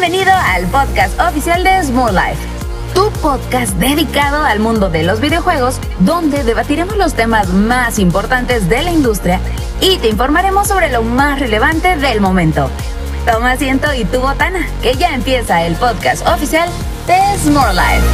[0.00, 2.38] Bienvenido al podcast oficial de Small Life,
[2.94, 8.80] tu podcast dedicado al mundo de los videojuegos, donde debatiremos los temas más importantes de
[8.84, 9.40] la industria
[9.80, 12.70] y te informaremos sobre lo más relevante del momento.
[13.26, 16.70] Toma asiento y tu botana, que ya empieza el podcast oficial
[17.08, 18.06] de Small Life.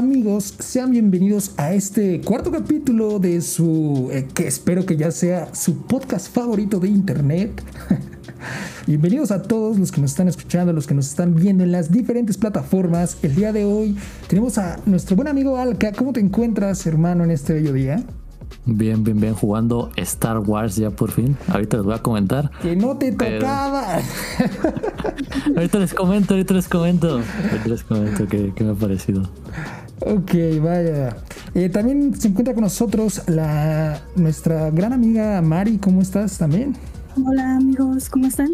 [0.00, 0.54] Amigos?
[0.60, 5.82] Sean bienvenidos a este cuarto capítulo de su, eh, que espero que ya sea su
[5.82, 7.62] podcast favorito de internet.
[8.86, 11.92] Bienvenidos a todos los que nos están escuchando, los que nos están viendo en las
[11.92, 13.18] diferentes plataformas.
[13.22, 13.94] El día de hoy
[14.26, 15.92] tenemos a nuestro buen amigo Alka.
[15.92, 18.02] ¿Cómo te encuentras, hermano, en este bello día?
[18.64, 21.36] Bien, bien, bien, jugando Star Wars ya por fin.
[21.48, 22.50] Ahorita les voy a comentar.
[22.62, 23.98] Que no te Pero- tocaba.
[25.56, 27.08] Ahorita les comento, ahorita les comento.
[27.50, 29.28] Ahorita les comento qué, qué me ha parecido.
[30.00, 31.16] Ok, vaya.
[31.54, 35.78] Eh, también se encuentra con nosotros la nuestra gran amiga Mari.
[35.78, 36.74] ¿Cómo estás también?
[37.26, 38.50] Hola amigos, ¿cómo están?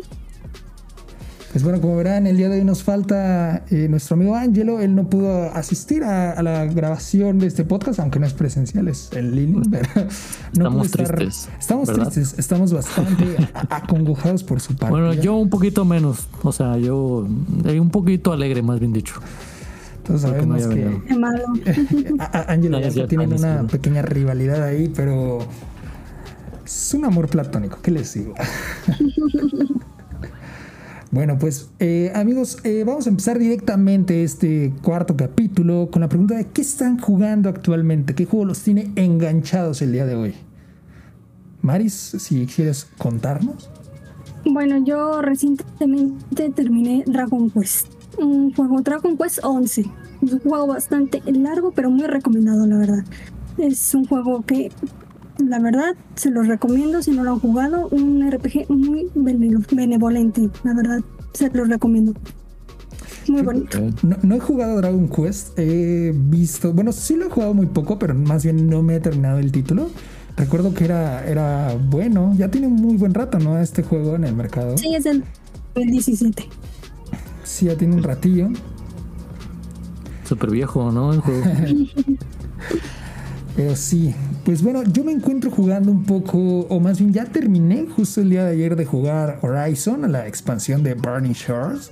[1.53, 4.81] Pues bueno, como verán, el día de hoy nos falta eh, nuestro amigo Angelo.
[4.81, 8.89] Él no pudo asistir a, a la grabación de este podcast, aunque no es presencial,
[8.89, 9.63] es en línea.
[9.71, 10.09] Pero no
[10.53, 12.11] Estamos estar- tristes, Estamos ¿verdad?
[12.13, 13.37] tristes, estamos bastante
[13.71, 14.91] acongojados por su parte.
[14.91, 16.27] Bueno, yo un poquito menos.
[16.43, 17.27] O sea, yo
[17.65, 19.15] eh, un poquito alegre, más bien dicho.
[20.07, 21.05] Todos no sabemos que venido.
[21.05, 21.45] Qué malo.
[22.21, 25.39] a- a- Angelo y No, cierto, tienen una pequeña rivalidad ahí, pero
[26.65, 27.79] es un amor platónico.
[27.83, 28.35] ¿Qué les digo?
[31.13, 36.37] Bueno, pues eh, amigos, eh, vamos a empezar directamente este cuarto capítulo con la pregunta
[36.37, 40.35] de qué están jugando actualmente, qué juego los tiene enganchados el día de hoy.
[41.63, 43.71] Maris, si quieres contarnos.
[44.45, 47.87] Bueno, yo recientemente terminé Dragon Quest.
[48.19, 49.85] Un juego Dragon Quest 11.
[50.23, 53.05] Es un juego bastante largo, pero muy recomendado, la verdad.
[53.59, 54.71] Es un juego que,
[55.39, 57.89] la verdad, se los recomiendo si no lo han jugado.
[57.91, 61.01] Un RPG muy bene- benevolente, la verdad,
[61.33, 62.15] se los recomiendo.
[63.29, 63.79] Muy bonito.
[63.79, 67.67] Eh, No, no he jugado Dragon Quest, he visto, bueno, sí lo he jugado muy
[67.67, 69.91] poco, pero más bien no me he terminado el título.
[70.37, 73.59] Recuerdo que era, era bueno, ya tiene un muy buen rato, ¿no?
[73.59, 74.77] Este juego en el mercado.
[74.79, 75.25] Sí, es del
[75.75, 76.45] 2017.
[77.43, 78.49] Sí, ya tiene un ratillo.
[80.27, 81.13] Súper viejo, ¿no?
[81.13, 81.45] El juego.
[83.57, 84.15] Pero sí,
[84.45, 88.29] pues bueno, yo me encuentro jugando un poco, o más bien ya terminé justo el
[88.29, 91.91] día de ayer de jugar Horizon, la expansión de Burning Shores.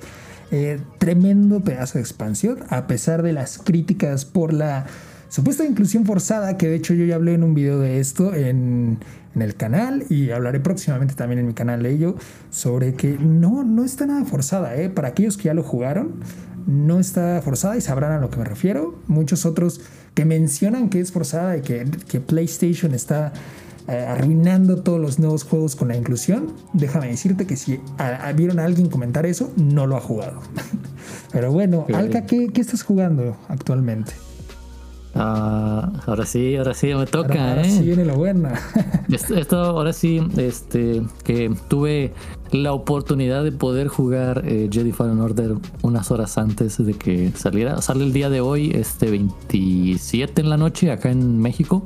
[0.50, 4.86] Eh, tremendo pedazo de expansión, a pesar de las críticas por la
[5.28, 8.98] supuesta inclusión forzada, que de hecho yo ya hablé en un video de esto en,
[9.34, 12.14] en el canal y hablaré próximamente también en mi canal de ello,
[12.50, 14.90] sobre que no, no está nada forzada, ¿eh?
[14.90, 16.20] para aquellos que ya lo jugaron,
[16.66, 18.94] no está forzada y sabrán a lo que me refiero.
[19.06, 19.80] Muchos otros
[20.14, 23.32] que mencionan que es forzada y que, que PlayStation está
[23.88, 26.52] eh, arruinando todos los nuevos juegos con la inclusión.
[26.72, 30.40] Déjame decirte que si a- a- vieron a alguien comentar eso, no lo ha jugado.
[31.32, 31.94] Pero bueno, Ok.
[31.94, 34.12] Alka, ¿qué, qué estás jugando actualmente?
[35.14, 37.70] Ah, ahora sí, ahora sí me toca, Ahora, ahora ¿eh?
[37.70, 38.60] sí viene lo buena.
[39.08, 42.12] Esto, esto ahora sí, este, que tuve
[42.50, 47.80] la oportunidad de poder jugar eh, Jedi Fallen Order unas horas antes de que saliera.
[47.80, 51.84] Sale el día de hoy, este 27 en la noche, acá en México.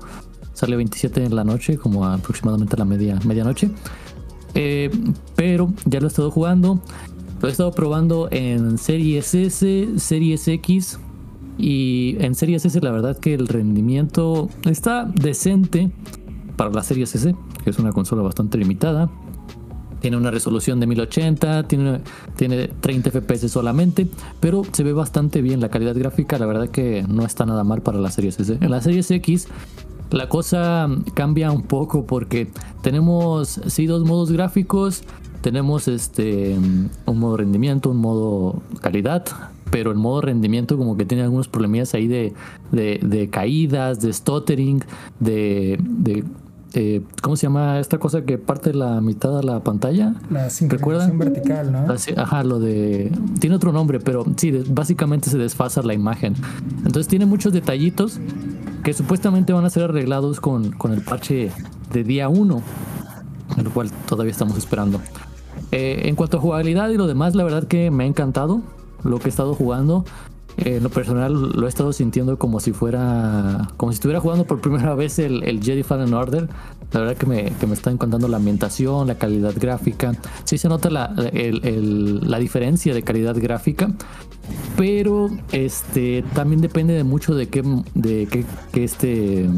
[0.54, 3.70] Sale 27 en la noche, como aproximadamente a la media, medianoche.
[4.54, 4.90] Eh,
[5.36, 6.80] pero ya lo he estado jugando.
[7.40, 10.98] Lo he estado probando en Series S, Series X.
[11.58, 15.90] Y en Series S la verdad que el rendimiento está decente
[16.56, 19.10] para la Series S, que es una consola bastante limitada.
[20.00, 22.00] Tiene una resolución de 1080, tiene,
[22.36, 24.06] tiene 30 FPS solamente,
[24.38, 26.38] pero se ve bastante bien la calidad gráfica.
[26.38, 28.58] La verdad que no está nada mal para la Series S.
[28.60, 29.48] En la Series X
[30.10, 32.50] la cosa cambia un poco porque
[32.82, 35.02] tenemos sí dos modos gráficos,
[35.42, 36.56] tenemos este
[37.04, 39.26] un modo rendimiento, un modo calidad,
[39.70, 42.32] pero el modo rendimiento como que tiene algunos problemillas ahí de,
[42.72, 44.82] de, de caídas, de stuttering,
[45.20, 46.24] de, de
[46.74, 50.14] eh, ¿cómo se llama esta cosa que parte la mitad de la pantalla?
[50.30, 51.92] La sincronización vertical, ¿no?
[51.92, 53.10] Así- Ajá, lo de...
[53.40, 56.34] Tiene otro nombre, pero sí, básicamente se desfasa la imagen.
[56.78, 58.20] Entonces tiene muchos detallitos
[58.84, 61.50] que supuestamente van a ser arreglados con, con el parche
[61.92, 62.62] de día 1,
[63.56, 65.00] el cual todavía estamos esperando.
[65.72, 68.60] Eh, en cuanto a jugabilidad y lo demás, la verdad que me ha encantado
[69.04, 70.04] lo que he estado jugando.
[70.56, 74.60] en lo personal lo he estado sintiendo como si fuera, como si estuviera jugando por
[74.66, 76.48] primera vez el, el Jedi Fallen Order.
[76.92, 80.12] La verdad que me, que me está encantando la ambientación, la calidad gráfica.
[80.44, 83.92] Sí se nota la, la diferencia de calidad gráfica,
[84.76, 87.62] pero este también depende de mucho de qué,
[87.94, 88.26] de
[88.72, 89.48] qué, este,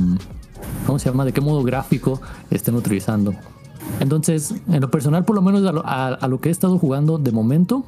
[0.86, 1.24] ¿cómo se llama?
[1.24, 2.20] De qué modo gráfico
[2.50, 3.34] estén utilizando.
[3.98, 7.84] Entonces, en lo personal, por lo menos a lo, que he estado jugando de momento,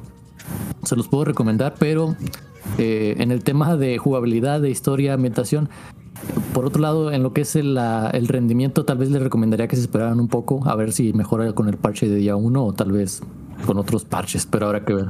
[0.83, 2.15] se los puedo recomendar, pero
[2.77, 5.69] eh, en el tema de jugabilidad, de historia, ambientación,
[6.53, 7.77] por otro lado, en lo que es el,
[8.27, 11.67] rendimiento, tal vez les recomendaría que se esperaran un poco a ver si mejora con
[11.67, 13.21] el parche de día 1 o tal vez
[13.65, 15.07] con otros parches, pero habrá que ver.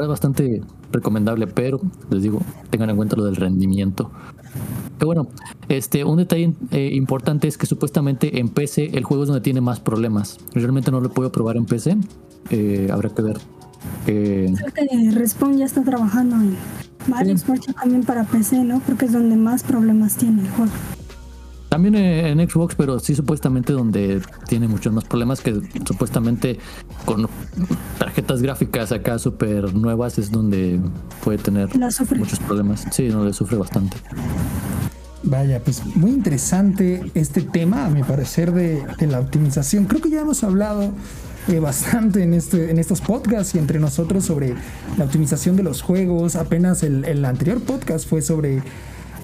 [0.00, 0.62] Es bastante
[0.92, 1.80] recomendable, pero
[2.10, 2.40] les digo,
[2.70, 4.10] tengan en cuenta lo del rendimiento.
[5.04, 5.28] Bueno,
[5.68, 9.60] este, un detalle eh, importante es que supuestamente en PC el juego es donde tiene
[9.60, 10.38] más problemas.
[10.54, 11.96] Realmente no lo puedo probar en PC.
[12.50, 13.36] Eh, habrá que ver.
[14.06, 16.56] Eh, que Respawn ya está trabajando en
[17.06, 18.80] varios parches también para PC, ¿no?
[18.80, 20.72] Porque es donde más problemas tiene el juego.
[21.68, 26.58] También en Xbox, pero sí supuestamente donde tiene muchos más problemas que supuestamente
[27.04, 27.28] con
[27.98, 30.80] tarjetas gráficas acá súper nuevas es donde
[31.22, 31.68] puede tener
[32.16, 32.86] muchos problemas.
[32.92, 33.98] Sí, no le sufre bastante.
[35.22, 39.86] Vaya, pues muy interesante este tema, a mi parecer, de, la optimización.
[39.86, 40.92] Creo que ya hemos hablado
[41.48, 44.54] eh, bastante en, este, en estos podcasts y entre nosotros sobre
[44.96, 46.36] la optimización de los juegos.
[46.36, 48.62] Apenas el, el anterior podcast fue sobre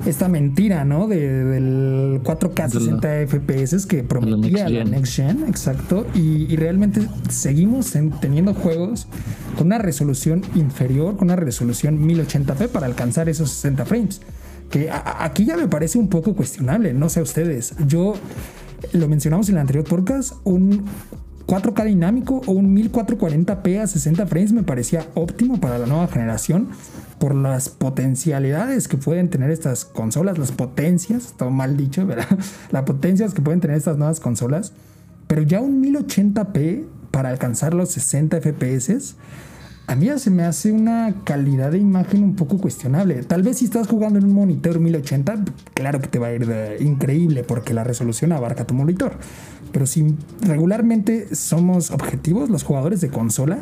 [0.06, 1.06] esta mentira, ¿no?
[1.06, 6.06] De, del 4K 60 FPS que prometía la Next Gen, exacto.
[6.14, 9.06] Y, realmente seguimos teniendo juegos
[9.56, 14.20] con una resolución inferior, con una resolución 1080p para alcanzar esos 60 frames.
[14.70, 17.74] Que aquí ya me parece un poco cuestionable, no sé ustedes.
[17.86, 18.14] Yo
[18.92, 20.84] lo mencionamos en el anterior podcast, un
[21.46, 26.68] 4K dinámico o un 1440p a 60 frames me parecía óptimo para la nueva generación
[27.18, 32.38] por las potencialidades que pueden tener estas consolas, las potencias, todo mal dicho, ¿verdad?
[32.70, 34.72] Las potencias que pueden tener estas nuevas consolas,
[35.26, 39.16] pero ya un 1080p para alcanzar los 60 FPS
[39.87, 43.23] a mí ya se me hace una calidad de imagen un poco cuestionable.
[43.25, 45.44] Tal vez si estás jugando en un monitor 1080,
[45.75, 46.49] claro que te va a ir
[46.81, 49.17] increíble porque la resolución abarca tu monitor.
[49.73, 53.61] Pero si regularmente somos objetivos, los jugadores de consola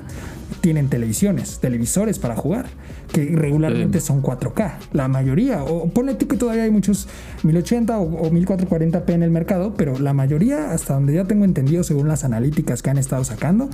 [0.60, 2.66] tienen televisiones, televisores para jugar,
[3.12, 4.72] que regularmente son 4K.
[4.92, 7.08] La mayoría, o ponle tú que todavía hay muchos
[7.44, 11.84] 1080 o, o 1440p en el mercado, pero la mayoría, hasta donde ya tengo entendido
[11.84, 13.70] según las analíticas que han estado sacando,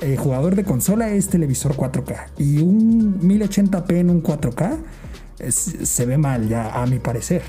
[0.00, 2.30] eh, jugador de consola es televisor 4K.
[2.38, 4.78] Y un 1080p en un 4K
[5.50, 7.42] se ve mal, ya a mi parecer.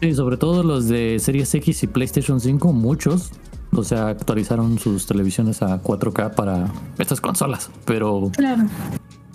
[0.00, 3.30] Sí, sobre todo los de Series X y PlayStation 5, muchos.
[3.74, 7.70] O sea, actualizaron sus televisiones a 4K para estas consolas.
[7.84, 8.30] Pero.
[8.36, 8.64] Claro.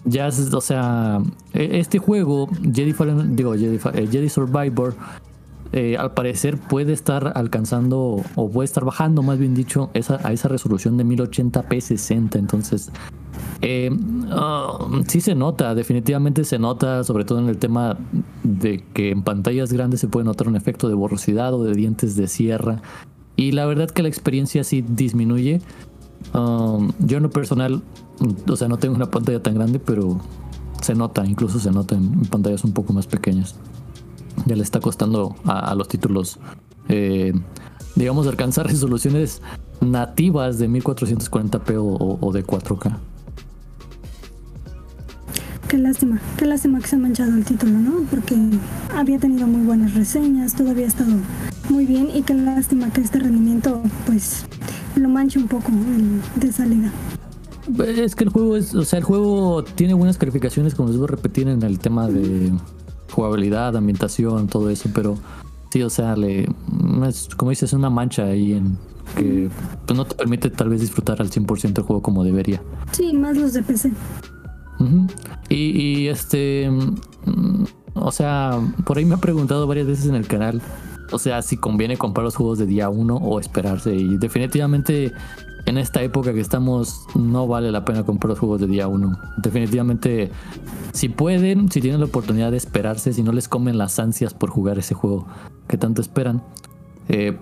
[0.06, 1.22] Ya, o sea,
[1.54, 2.94] e, este juego, Jedi,
[3.30, 4.96] digo, Jedi, eh, Jedi Survivor,
[5.74, 10.32] eh, al parecer puede estar alcanzando o puede estar bajando, más bien dicho, esa, a
[10.32, 12.40] esa resolución de 1080p 60.
[12.40, 12.92] Entonces,
[13.62, 13.90] eh,
[14.32, 14.78] ah,
[15.08, 17.98] sí se nota, definitivamente se nota, sobre todo en el tema
[18.44, 22.16] de que en pantallas grandes se puede notar un efecto de borrosidad o de dientes
[22.16, 22.82] de sierra.
[23.36, 25.62] Y la verdad que la experiencia sí disminuye.
[26.34, 27.84] Um, yo en lo personal,
[28.48, 30.20] o sea, no tengo una pantalla tan grande, pero
[30.82, 33.56] se nota, incluso se nota en pantallas un poco más pequeñas
[34.46, 36.40] ya le está costando a, los títulos,
[36.90, 37.34] eh,
[37.96, 39.42] digamos, alcanzar resoluciones
[39.82, 42.98] nativas de 1440p o, de 4K.
[45.68, 48.04] Qué lástima, qué lástima que se ha manchado el título, ¿no?
[48.10, 48.36] Porque
[48.96, 51.12] había tenido muy buenas reseñas, todo había estado
[51.70, 54.46] muy bien y qué lástima que este rendimiento pues
[54.96, 55.70] lo manche un poco
[56.36, 56.90] de salida.
[57.86, 61.04] Es que el juego es, o sea, el juego tiene buenas calificaciones, como les voy
[61.04, 62.54] a repetir en el tema de
[63.12, 65.18] jugabilidad, ambientación, todo eso, pero
[65.72, 66.48] sí, o sea, le,
[67.36, 68.78] como dices, es una mancha ahí en
[69.16, 69.50] que
[69.86, 72.62] pues, no te permite tal vez disfrutar al 100% el juego como debería.
[72.92, 73.92] Sí, más los de PC.
[75.50, 77.64] y, este, mm,
[77.96, 80.62] o sea, por ahí me ha preguntado varias veces en el canal,
[81.12, 83.96] o sea, si conviene comprar los juegos de día 1 o esperarse.
[83.96, 85.14] Y definitivamente
[85.68, 89.20] en esta época que estamos no vale la pena comprar los juegos de día 1.
[89.44, 90.32] Definitivamente,
[90.94, 94.50] si pueden, si tienen la oportunidad de esperarse, si no les comen las ansias por
[94.50, 95.28] jugar ese juego
[95.68, 96.42] que tanto esperan,
[97.10, 97.38] eh,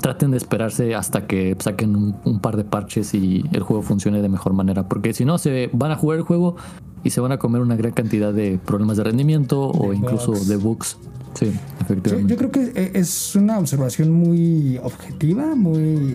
[0.00, 4.28] traten de esperarse hasta que saquen un, par de parches y el juego funcione de
[4.28, 4.88] mejor manera.
[4.88, 6.54] Porque si no, se van a jugar el juego
[7.02, 10.56] y se van a comer una gran cantidad de problemas de rendimiento o incluso de
[10.56, 10.96] bugs.
[11.34, 12.32] Sí, efectivamente.
[12.32, 16.14] yo creo que es una observación muy objetiva, muy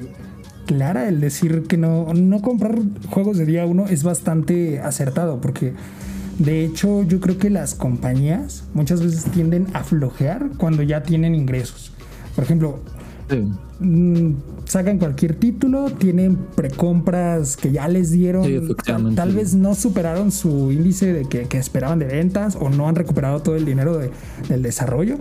[0.69, 2.77] clara el decir que no, no comprar
[3.09, 5.73] juegos de día uno es bastante acertado porque
[6.38, 11.33] De hecho, yo creo que las compañías muchas veces tienden a flojear cuando ya tienen
[11.35, 11.91] ingresos.
[12.33, 12.79] Por ejemplo,
[13.79, 14.33] mm,
[14.63, 18.45] sacan cualquier título, tienen precompras que ya les dieron,
[19.15, 23.41] tal, vez no superaron su índice de que, esperaban de ventas o no han recuperado
[23.41, 23.99] todo el dinero
[24.47, 25.17] del desarrollo,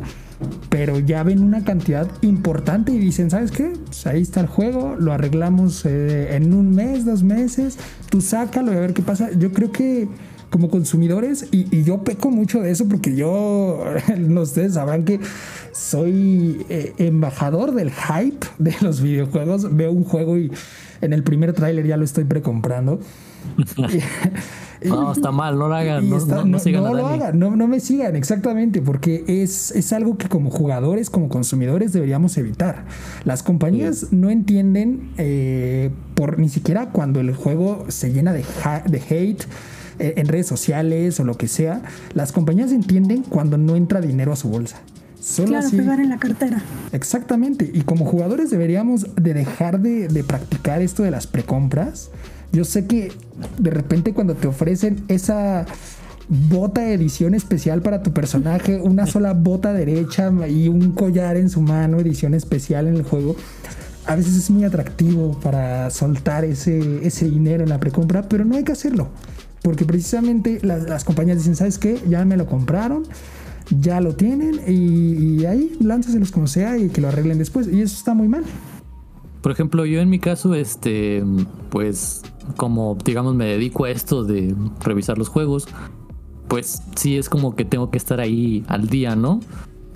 [0.68, 3.72] pero ya ven una cantidad importante y dicen, ¿sabes qué?
[3.86, 7.78] Pues ahí está el juego, lo arreglamos eh, en un mes, dos meses,
[8.10, 9.30] tú sácalo y a ver qué pasa.
[9.32, 10.08] Yo creo que
[10.50, 13.84] como consumidores y, yo peco mucho de eso porque yo,
[14.18, 15.20] no ustedes sabrán que
[15.72, 19.76] soy eh, embajador del hype de los videojuegos.
[19.76, 20.50] Veo un juego y
[21.00, 23.00] en el primer tráiler ya lo estoy precomprando.
[24.84, 26.08] no, está mal, no lo hagan.
[26.08, 31.28] No, lo hagan, no, me sigan, exactamente, porque es, es, algo que como jugadores, como
[31.28, 32.84] consumidores deberíamos evitar.
[33.24, 38.44] Las compañías no entienden eh, por ni siquiera cuando el juego se llena de,
[38.86, 39.44] de hate
[39.98, 41.82] eh, en redes sociales o lo que sea,
[42.14, 44.78] las compañías entienden cuando no entra dinero a su bolsa.
[45.20, 46.62] Solo claro, pegar en la cartera.
[46.92, 47.68] Exactamente.
[47.74, 52.10] Y como jugadores deberíamos de dejar de, de practicar esto de las precompras.
[52.52, 53.12] Yo sé que
[53.58, 55.66] de repente cuando te ofrecen esa
[56.28, 61.48] bota de edición especial para tu personaje, una sola bota derecha y un collar en
[61.50, 63.36] su mano, edición especial en el juego,
[64.06, 68.56] a veces es muy atractivo para soltar ese, ese dinero en la precompra, pero no
[68.56, 69.08] hay que hacerlo.
[69.62, 72.00] Porque precisamente las, compañías dicen, ¿sabes qué?
[72.08, 73.04] Ya me lo compraron,
[73.80, 77.68] ya lo tienen y, ahí lánzaselos como sea y que lo arreglen después.
[77.68, 78.44] Y eso está muy mal.
[79.42, 81.22] Por ejemplo, yo en mi caso, este,
[81.70, 82.22] pues
[82.56, 85.66] como digamos me dedico a esto de revisar los juegos,
[86.48, 89.40] pues sí es como que tengo que estar ahí al día, ¿no?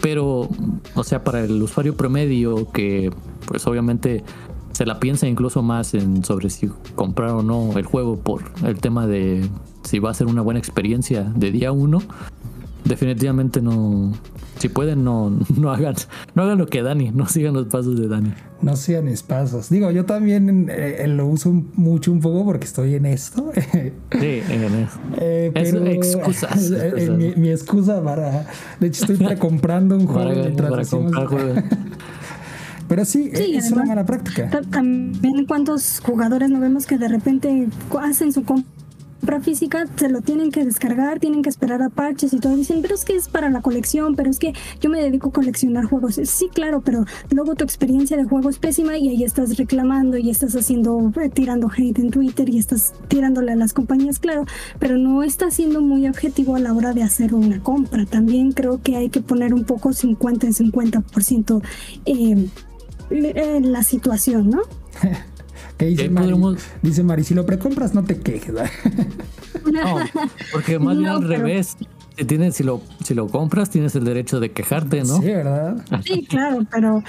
[0.01, 0.49] Pero,
[0.95, 3.11] o sea, para el usuario promedio que
[3.47, 4.25] pues obviamente
[4.73, 8.81] se la piensa incluso más en sobre si comprar o no el juego por el
[8.81, 9.49] tema de
[9.85, 12.01] si va a ser una buena experiencia de día uno.
[12.85, 14.13] Definitivamente no.
[14.59, 15.95] Si pueden, no, no hagan,
[16.35, 18.33] no hagan lo que Dani, no sigan los pasos de Dani.
[18.61, 19.71] No sigan mis pasos.
[19.71, 23.51] Digo, yo también eh, lo uso mucho un poco porque estoy en esto.
[23.55, 24.99] sí, en eso.
[25.19, 26.71] Eh, pero, excusas.
[27.17, 28.47] mi, mi, excusa para.
[28.79, 31.63] De hecho, estoy precomprando un juego para, comprar juegos.
[32.89, 34.51] Pero sí, es una mala práctica.
[34.71, 38.82] También cuántos jugadores no vemos que de repente hacen su compra
[39.43, 42.57] física, se lo tienen que descargar, tienen que esperar a parches y todo.
[42.57, 45.33] Dicen, pero es que es para la colección, pero es que yo me dedico a
[45.33, 46.21] coleccionar juegos.
[46.25, 50.31] Sí, claro, pero luego tu experiencia de juego es pésima y ahí estás reclamando y
[50.31, 54.45] estás haciendo, eh, tirando hate en Twitter y estás tirándole a las compañías, claro,
[54.79, 58.07] pero no está siendo muy objetivo a la hora de hacer una compra.
[58.07, 61.63] También creo que hay que poner un poco 50 en 50%
[62.07, 64.63] eh, la situación, ¿no?
[65.83, 66.33] ¿Qué dice, Mari?
[66.81, 68.55] dice Mari, si lo precompras no te quejes.
[69.73, 69.97] no,
[70.53, 71.77] porque más bien al revés
[72.15, 75.19] tienes, si lo, si lo compras, tienes el derecho de quejarte, ¿no?
[75.19, 75.85] Sí, ¿verdad?
[76.05, 77.03] Sí, claro, pero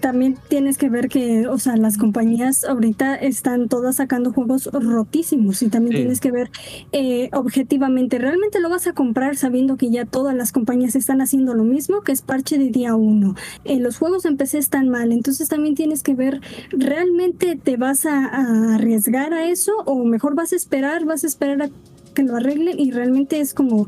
[0.00, 5.62] también tienes que ver que, o sea, las compañías ahorita están todas sacando juegos rotísimos
[5.62, 6.50] y también tienes que ver
[6.92, 11.54] eh, objetivamente, ¿realmente lo vas a comprar sabiendo que ya todas las compañías están haciendo
[11.54, 13.34] lo mismo, que es parche de día uno?
[13.64, 18.06] Eh, los juegos en PC están mal, entonces también tienes que ver, ¿realmente te vas
[18.06, 21.70] a, a arriesgar a eso o mejor vas a esperar, vas a esperar a
[22.16, 23.86] que lo arreglen y realmente es como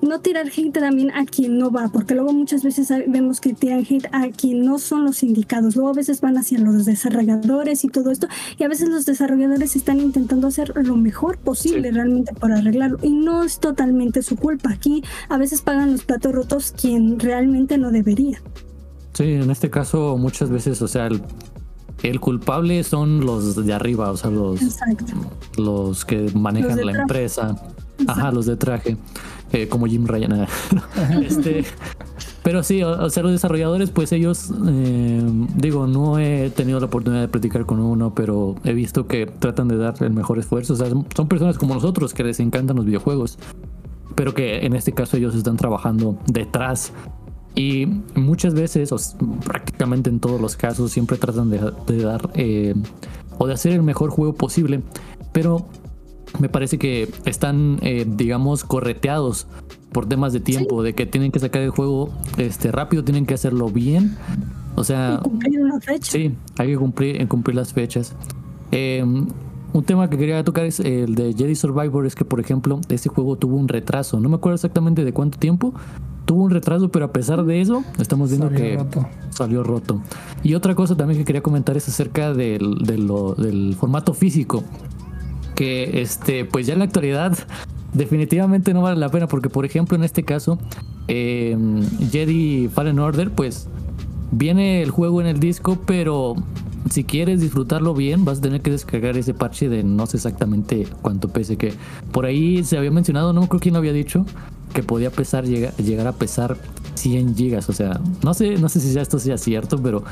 [0.00, 3.80] no tirar gente también a quien no va, porque luego muchas veces vemos que tiran
[3.80, 7.88] hate a quien no son los indicados, luego a veces van hacia los desarrolladores y
[7.88, 12.58] todo esto, y a veces los desarrolladores están intentando hacer lo mejor posible realmente para
[12.58, 17.18] arreglarlo, y no es totalmente su culpa, aquí a veces pagan los platos rotos quien
[17.18, 18.40] realmente no debería.
[19.12, 21.08] Sí, en este caso muchas veces, o sea,
[22.08, 24.60] el el culpable son los de arriba, o sea, los,
[25.56, 27.56] los que manejan la empresa.
[28.06, 28.96] Ajá, los de traje,
[29.52, 30.46] eh, como Jim Ryan.
[31.22, 31.64] este,
[32.42, 35.22] pero sí, o, sea, los desarrolladores, pues ellos, eh,
[35.56, 39.68] digo, no he tenido la oportunidad de platicar con uno, pero he visto que tratan
[39.68, 40.74] de dar el mejor esfuerzo.
[40.74, 43.38] O sea, son personas como nosotros que les encantan los videojuegos,
[44.14, 46.92] pero que en este caso ellos están trabajando detrás
[47.56, 48.98] y muchas veces, o
[49.44, 51.58] prácticamente en todos los casos, siempre tratan de,
[52.02, 52.74] dar eh,
[53.38, 54.82] o de hacer el mejor juego posible,
[55.32, 55.66] pero
[56.38, 59.46] me parece que están, eh, digamos, correteados
[59.90, 63.32] por temas de tiempo, de que tienen que sacar el juego este, rápido, tienen que
[63.32, 64.18] hacerlo bien.
[64.74, 66.12] O sea, cumplir una fecha.
[66.12, 68.14] Sí, hay que cumplir, cumplir las fechas.
[68.70, 69.28] Em,
[69.72, 73.08] un tema que quería tocar es el de Jedi Survivor, es que por ejemplo, este
[73.08, 75.72] juego tuvo un retraso, no me acuerdo exactamente de cuánto tiempo,
[76.26, 78.78] tuvo un retraso, pero a pesar de eso, estamos viendo que
[79.30, 80.02] salió roto.
[80.42, 84.62] Y otra cosa también que quería comentar es acerca del, del formato físico.
[85.54, 87.38] Que este, pues ya en la actualidad
[87.94, 90.58] definitivamente no vale la pena porque, por ejemplo, en este caso,
[91.08, 91.56] eh,
[92.10, 93.68] Jedi Fallen Order, pues
[94.32, 96.34] viene el juego en el disco, pero
[96.90, 100.86] si quieres disfrutarlo bien, vas a tener que descargar ese parche de no sé exactamente
[101.02, 101.56] cuánto pese.
[101.56, 101.74] Que
[102.12, 104.24] por ahí se había mencionado, no creo quién lo había dicho,
[104.72, 106.56] que podía pesar, llegar, llegar a pesar
[106.94, 107.68] 100 gigas.
[107.68, 110.04] O sea, no sé, no sé si ya esto sea cierto, pero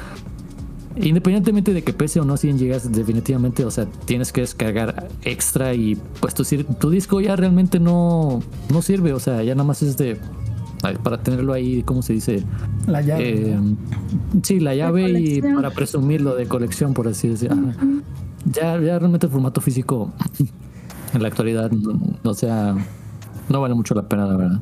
[0.97, 5.75] independientemente de que pese o no 100 gigas, definitivamente, o sea, tienes que descargar extra
[5.75, 9.13] y pues tu, tu disco ya realmente no, no sirve.
[9.13, 10.19] O sea, ya nada más es de
[10.93, 12.43] para tenerlo ahí, ¿cómo se dice?
[12.87, 13.53] La llave.
[13.53, 13.59] Eh,
[14.43, 17.73] sí, la llave y para presumirlo de colección, por así decirlo.
[18.45, 20.13] ya, ya realmente el formato físico
[21.15, 22.75] en la actualidad, no, sea,
[23.49, 24.61] no vale mucho la pena, la verdad.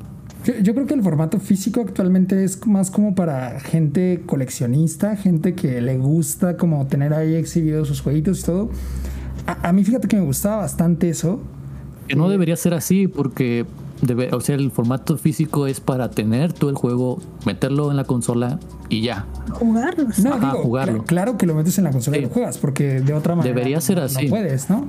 [0.63, 5.81] Yo, creo que el formato físico actualmente es más como para gente coleccionista, gente que
[5.81, 8.71] le gusta como tener ahí exhibidos sus jueguitos y todo.
[9.47, 11.41] A, a mí fíjate que me gustaba bastante eso.
[12.09, 13.67] Que no debería ser así porque
[14.33, 18.59] o sea, el formato físico es para tener todo el juego, meterlo en la consola
[18.89, 19.27] y ya.
[19.53, 20.09] Jugarlo.
[20.23, 21.05] No, jugarlo.
[21.05, 23.55] Claro que lo metes en la consola y lo juegas, porque de otra manera.
[23.55, 24.25] Debería ser así.
[24.25, 24.87] No puedes, ¿no?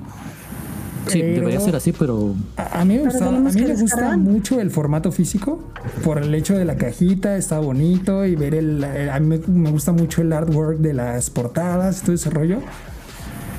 [1.08, 2.34] Sí, debería ser así, pero.
[2.58, 5.60] A, mí me, gusta, a mí me gusta mucho el formato físico
[6.04, 8.84] por el hecho de la cajita, está bonito y ver el.
[8.84, 12.60] a mí me, gusta mucho el artwork de las portadas, todo ese rollo.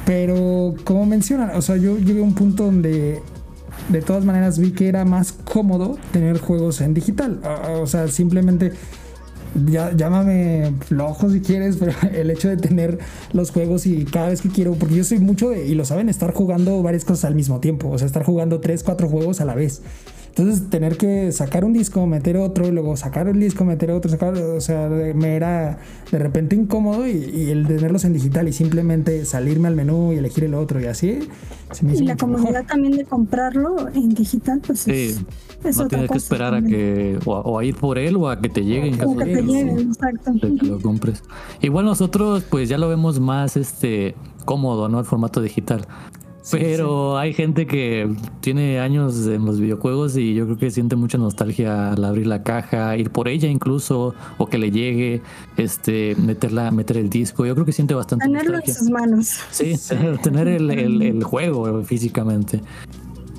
[0.07, 3.23] Pero, como mencionan, o sea, yo llegué a un punto donde
[3.89, 7.41] de todas maneras vi que era más cómodo tener juegos en digital.
[7.81, 8.73] O sea, simplemente
[9.67, 12.99] ya, llámame flojo si quieres, pero el hecho de tener
[13.33, 16.09] los juegos y cada vez que quiero, porque yo soy mucho de, y lo saben,
[16.09, 19.45] estar jugando varias cosas al mismo tiempo, o sea, estar jugando 3, 4 juegos a
[19.45, 19.83] la vez.
[20.37, 24.11] Entonces, tener que sacar un disco, meter otro, y luego sacar un disco, meter otro,
[24.11, 25.79] sacar, o sea, me era
[26.11, 30.43] de repente incómodo y, el tenerlos en digital y simplemente salirme al menú y elegir
[30.43, 31.21] el otro y así.
[31.71, 35.15] Se me y la comodidad también de comprarlo en digital, pues sí.
[35.63, 38.49] Es, no tienes que esperar a que o a, ir por él o a que
[38.49, 40.33] te llegue en caso que te llegue, exacto.
[40.33, 41.23] de que lo compres.
[41.63, 44.99] Igual nosotros pues ya lo vemos más este cómodo, ¿no?
[44.99, 45.87] El formato digital.
[46.51, 51.17] Pero hay gente que tiene años en los videojuegos y yo creo que siente mucha
[51.17, 55.23] nostalgia al abrir la caja, ir por ella incluso, o que le llegue,
[55.57, 57.47] este, meterla, meter el disco.
[57.47, 59.39] Yo creo que siente bastante Tenerlo en sus manos.
[59.51, 59.75] Sí,
[60.23, 62.61] tener el, el, juego físicamente.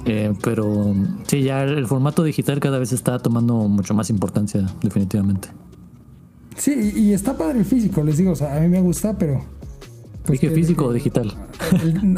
[0.05, 0.95] Eh, pero
[1.27, 5.49] sí, ya el formato digital cada vez está tomando mucho más importancia, definitivamente.
[6.57, 9.43] Sí, y está padre el físico, les digo, o sea, a mí me gusta, pero
[10.27, 11.33] ¿Dije físico o digital?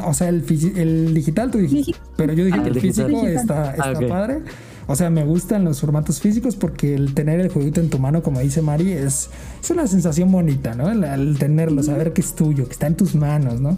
[0.05, 0.43] o sea, el,
[0.75, 1.95] el digital tú dijiste.
[2.15, 4.41] Pero yo dije que el físico está, está ah, padre.
[4.87, 8.23] O sea, me gustan los formatos físicos porque el tener el jueguito en tu mano,
[8.23, 9.29] como dice Mari, es,
[9.61, 10.89] es una sensación bonita, ¿no?
[10.89, 13.77] El, tenerlo, saber que es tuyo, que está en tus manos, ¿no?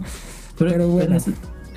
[0.60, 1.18] Pero, bueno.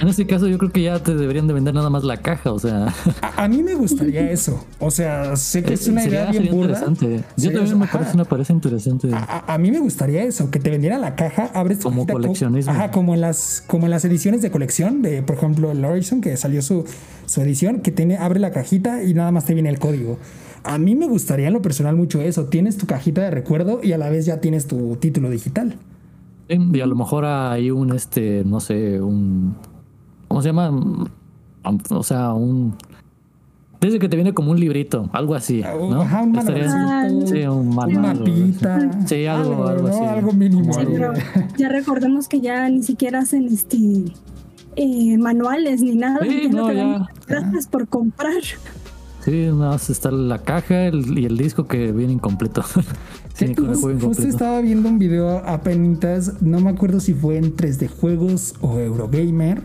[0.02, 2.52] En ese caso yo creo que ya te deberían de vender nada más la caja,
[2.52, 2.92] o sea.
[3.36, 4.66] A, mí me gustaría eso.
[4.80, 6.84] O sea, sé que es, una idea bien burda.
[6.84, 7.24] Interesante.
[7.36, 9.10] Yo también me parece una parece interesante.
[9.12, 12.72] A, mí me gustaría eso, que te vendiera la caja, abres tu como coleccionismo.
[12.72, 16.20] ajá, como en las como en las ediciones de colección de, por ejemplo, el Horizon
[16.20, 16.84] que salió su,
[17.26, 20.18] su edición que tiene abre la cajita y nada más te viene el código.
[20.64, 22.46] A mí me gustaría en lo personal mucho eso.
[22.46, 25.76] Tienes tu cajita de recuerdo y a la vez ya tienes tu título digital.
[26.48, 29.54] Y a lo mejor hay un este, no sé, un
[30.32, 30.72] ¿Cómo se llama?
[31.90, 32.74] O sea, un.
[33.82, 36.00] Dice que te viene como un librito, algo así, ¿no?
[36.00, 38.22] Ajá, un Sí, un manual.
[38.22, 40.02] Una Sí, algo, algo, así.
[40.02, 40.72] Algo mínimo.
[41.58, 43.76] ya recordemos que ya ni siquiera hacen este
[44.76, 46.20] eh, manuales ni nada.
[46.22, 47.06] Sí, no, ya.
[47.26, 48.42] Gracias por comprar.
[49.22, 52.64] Sí, nada más está la caja y el disco que viene incompleto.
[53.34, 53.54] sí,
[54.00, 58.78] justo estaba viendo un video apenas, no me acuerdo si fue en 3D Juegos o
[58.78, 59.60] Eurogamer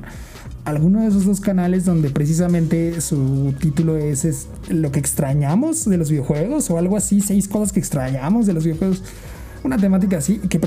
[0.67, 6.10] alguno de esos dos canales donde precisamente su título es, lo que extrañamos de los
[6.10, 9.01] videojuegos o algo así, seis cosas que extrañamos de los videojuegos
[9.63, 10.60] una temática así que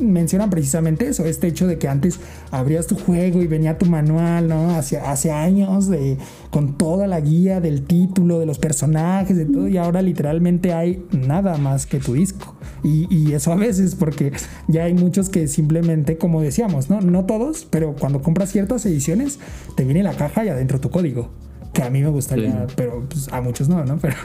[0.00, 4.48] mencionan precisamente eso, este hecho de que antes abrías tu juego y venía tu manual,
[4.48, 4.70] ¿no?
[4.70, 6.18] Hace, hace años de,
[6.50, 11.04] con toda la guía del título, de los personajes, de todo, y ahora literalmente hay
[11.12, 12.54] nada más que tu disco.
[12.82, 14.32] Y, y eso a veces porque
[14.66, 17.00] ya hay muchos que simplemente, como decíamos, ¿no?
[17.00, 19.38] No todos, pero cuando compras ciertas ediciones,
[19.76, 21.30] te viene la caja y adentro tu código.
[21.72, 23.98] Que a mí me gustaría, pero pues, a muchos no, ¿no?
[23.98, 24.16] Pero...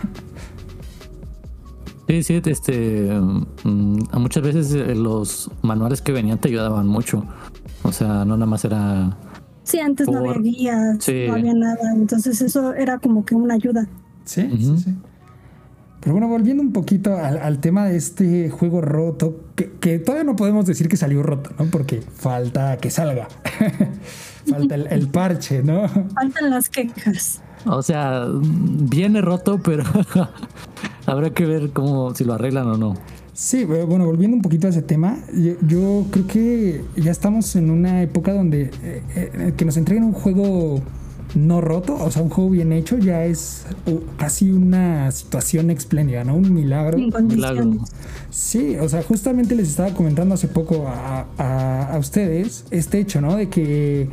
[2.08, 3.10] Sí, sí, este,
[3.64, 7.26] mm, muchas veces eh, los manuales que venían te ayudaban mucho.
[7.84, 9.18] O sea, no nada más era...
[9.64, 13.88] Sí, antes no había guías, no había nada, entonces eso era como que una ayuda.
[14.26, 14.96] Sí, sí, sí.
[16.02, 20.66] Pero bueno, volviendo un poquito al, tema de este juego roto, que, todavía no podemos
[20.66, 21.72] decir que salió roto, ¿no?
[21.72, 23.30] Porque falta que salga.
[24.50, 25.88] falta el, el, parche, ¿no?
[25.88, 27.42] Faltan las quejas.
[27.66, 29.84] O sea, viene roto, pero
[31.06, 32.96] habrá que ver cómo si lo arreglan o no.
[33.34, 35.18] Sí, bueno, volviendo un poquito a ese tema,
[35.68, 40.14] yo, creo que ya estamos en una época donde eh, eh, que nos entreguen un
[40.14, 40.82] juego
[41.34, 43.66] no roto, o sea, un juego bien hecho ya es
[44.18, 46.36] casi una situación espléndida, ¿no?
[46.36, 46.98] Un milagro.
[46.98, 47.72] milagro.
[48.30, 53.36] Sí, o sea, justamente les estaba comentando hace poco a, a, ustedes este hecho, ¿no?
[53.36, 54.10] De que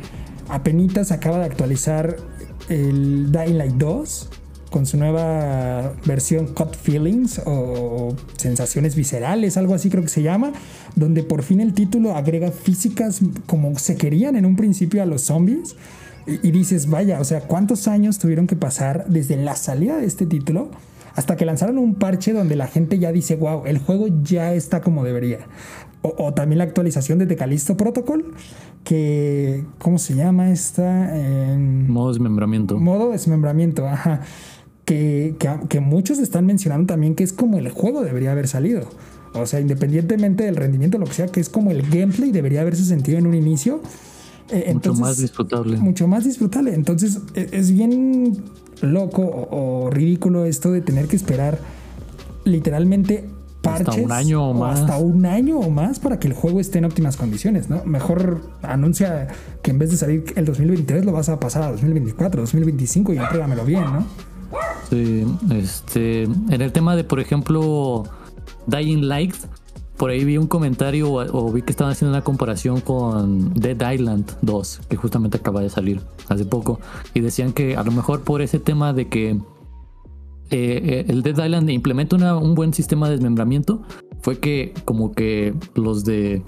[0.49, 2.17] apenas acaba de actualizar
[2.71, 4.29] el Dying Light 2
[4.69, 10.53] con su nueva versión Cut Feelings o sensaciones viscerales, algo así creo que se llama,
[10.95, 15.23] donde por fin el título agrega físicas como se querían en un principio a los
[15.23, 15.75] zombies.
[16.27, 20.27] Y, dices, vaya, o sea, ¿cuántos años tuvieron que pasar desde la salida de este
[20.27, 20.69] título
[21.15, 24.81] hasta que lanzaron un parche donde la gente ya dice, wow, el juego ya está
[24.81, 25.39] como debería?
[26.03, 28.33] O, también la actualización de Tecalisto Protocol,
[28.83, 31.13] que, ¿cómo se llama esta?
[31.87, 32.79] modo desmembramiento.
[32.79, 34.21] Modo desmembramiento, ajá.
[34.85, 35.35] Que,
[35.69, 38.87] que, muchos están mencionando también que es como el juego debería haber salido.
[39.33, 42.83] O sea, independientemente del rendimiento, lo que sea, que es como el gameplay debería haberse
[42.83, 43.79] sentido en un inicio.
[44.49, 45.77] Eh, mucho más disfrutable.
[45.77, 46.73] Mucho más disfrutable.
[46.73, 48.43] Entonces, e, es bien
[48.81, 51.59] loco o, ridículo esto de tener que esperar
[52.43, 53.29] literalmente
[53.61, 53.87] parches.
[53.87, 54.79] Hasta un año o más.
[54.79, 57.83] hasta un año o más para que el juego esté en óptimas condiciones, ¿no?
[57.85, 59.27] Mejor anuncia
[59.61, 63.17] que en vez de salir el 2023 lo vas a pasar a 2024, 2025 y
[63.17, 64.05] entrégamelo bien, ¿no?
[64.89, 68.03] Sí, este, en el tema de, por ejemplo,
[68.67, 69.35] Dying Light,
[69.95, 74.31] por ahí vi un comentario o, vi que estaban haciendo una comparación con Dead Island
[74.41, 76.79] 2, que justamente acaba de salir hace poco,
[77.13, 79.39] y decían que a lo mejor por ese tema de que
[80.51, 83.81] eh, eh, el Dead Island implementa un buen sistema de desmembramiento,
[84.21, 86.43] fue que como que los de,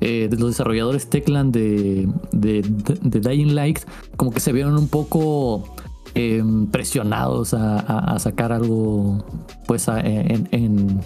[0.00, 3.80] eh, los desarrolladores Techland de, de, Dying Light
[4.16, 5.74] como que se vieron un poco
[6.16, 9.24] Em, presionados a, sacar algo
[9.66, 11.00] pues en,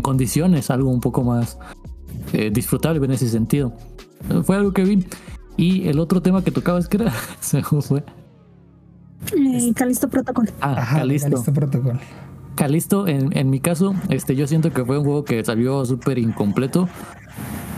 [0.00, 1.58] condiciones, algo un poco más
[2.50, 3.74] disfrutable en ese sentido.
[4.44, 5.06] Fue algo que vi.
[5.58, 8.04] Y el otro tema que tocaba es que era, se fue.
[9.36, 10.50] Eh, Calisto Protocol.
[10.60, 11.42] Ah, Calisto.
[11.52, 11.98] Protocol.
[12.54, 16.18] Calisto, en, en mi caso, este, yo siento que fue un juego que salió súper
[16.18, 16.88] incompleto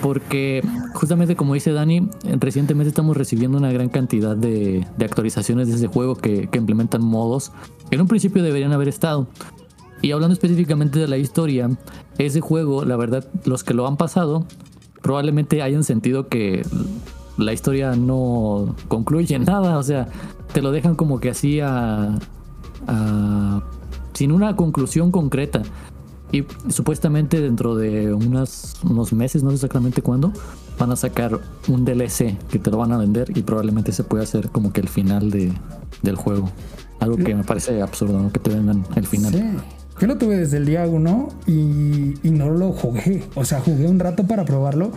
[0.03, 0.63] porque
[0.95, 6.17] justamente como dice Dani, recientemente estamos recibiendo una gran cantidad de, actualizaciones de ese juego
[6.17, 7.53] que, implementan modos
[7.89, 9.27] que en un principio deberían haber estado.
[10.03, 11.71] Y hablando específicamente de la historia,
[12.19, 14.47] ese juego, la verdad, los que lo han pasado
[15.03, 16.63] probablemente hayan sentido que
[17.39, 20.09] la historia no concluye nada, o sea,
[20.57, 22.19] te lo dejan como que así a,
[24.15, 25.61] sin una conclusión concreta.
[26.33, 30.33] Y supuestamente dentro de unas, unos meses, no sé exactamente cuándo,
[30.79, 31.39] van a sacar
[31.69, 34.81] un DLC que te lo van a vender y probablemente se pueda hacer como que
[34.81, 35.53] el final de,
[36.01, 36.51] del juego.
[37.01, 38.33] Algo que me parece absurdo, ¿no?
[38.33, 39.35] Que te vendan el final.
[39.35, 39.43] Sí.
[40.01, 43.25] Yo lo tuve desde el día 1 y, y no lo jugué.
[43.35, 44.91] O sea, jugué un rato para probarlo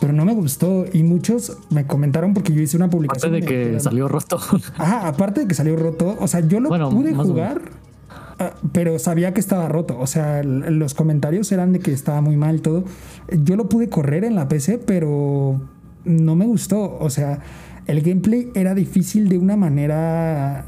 [0.00, 0.84] pero no me gustó.
[0.92, 3.34] Y muchos me comentaron porque yo hice una publicación.
[3.34, 4.38] Aparte de que salió roto.
[4.76, 6.16] Ajá, aparte de que salió roto.
[6.20, 7.62] O sea, yo lo pude jugar.
[8.40, 9.98] Ah, pero sabía que estaba roto.
[9.98, 12.84] O sea, los comentarios eran de que estaba muy mal todo.
[13.30, 15.60] Yo lo pude correr en la PC, pero
[16.04, 16.96] no me gustó.
[17.00, 17.40] O sea,
[17.86, 20.66] el gameplay era difícil de una manera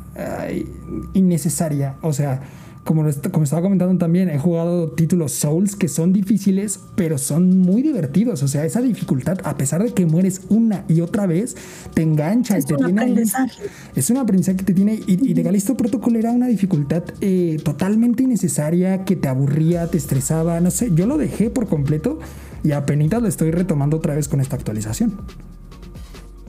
[1.15, 1.95] innecesaria.
[2.03, 2.41] O sea,
[2.85, 7.83] como, como estaba comentando también, he jugado títulos Souls que son difíciles, pero son muy
[7.83, 8.43] divertidos.
[8.43, 11.57] O sea, esa dificultad, a pesar de que mueres una y otra vez,
[11.95, 13.03] te engancha es y te un tiene.
[13.03, 13.63] Aprendizaje.
[13.95, 15.01] Es un aprendizaje que te tiene.
[15.07, 20.61] Y, de Galisto Protocol era una dificultad eh, totalmente innecesaria, que te aburría, te estresaba.
[20.61, 22.19] No sé, yo lo dejé por completo
[22.65, 25.21] y apenas lo estoy retomando otra vez con esta actualización.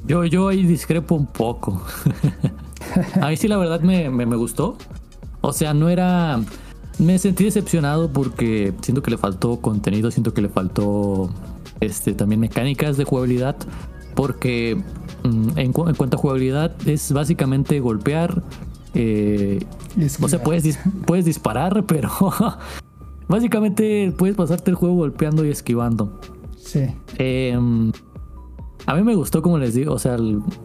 [0.07, 1.81] Yo, yo ahí discrepo un poco.
[3.21, 4.77] a mí sí, la verdad me, me, me gustó.
[5.41, 6.39] O sea, no era...
[6.99, 11.31] Me sentí decepcionado porque siento que le faltó contenido, siento que le faltó
[11.79, 13.55] este, también mecánicas de jugabilidad.
[14.15, 14.81] Porque
[15.23, 18.43] mm, en, cuanto a jugabilidad es básicamente golpear.
[18.93, 19.65] Eh,
[20.21, 22.11] o sea, puedes, puedes disparar, pero
[23.27, 26.19] básicamente puedes pasarte el juego golpeando y esquivando.
[26.57, 26.85] Sí.
[27.17, 27.91] Em,
[28.85, 30.17] a mí me gustó, como les digo, o sea,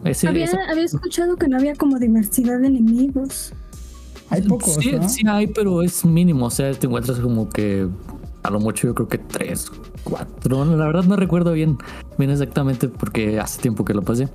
[0.03, 3.53] ese, había, había escuchado que no había como diversidad de enemigos.
[4.29, 4.75] Hay pocos.
[4.75, 6.45] Sí, sí hay, pero es mínimo.
[6.45, 7.87] O sea, te encuentras como que
[8.43, 9.71] a lo mucho yo creo que tres,
[10.03, 10.65] cuatro.
[10.65, 11.77] La verdad no recuerdo bien,
[12.17, 14.29] bien exactamente porque hace tiempo que lo pasé.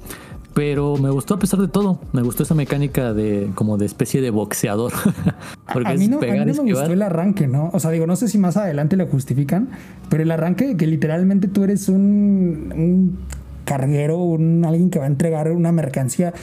[0.54, 1.98] Pero me gustó a pesar de todo.
[2.12, 4.92] Me gustó esa mecánica de como de especie de boxeador.
[5.72, 7.70] porque a mí no, me gustó el arranque, ¿no?
[7.72, 9.70] O sea, digo, no sé si más adelante lo justifican,
[10.10, 13.18] pero el arranque que literalmente tú eres un, un
[13.64, 16.34] carguero, un alguien que va a entregar una mercancía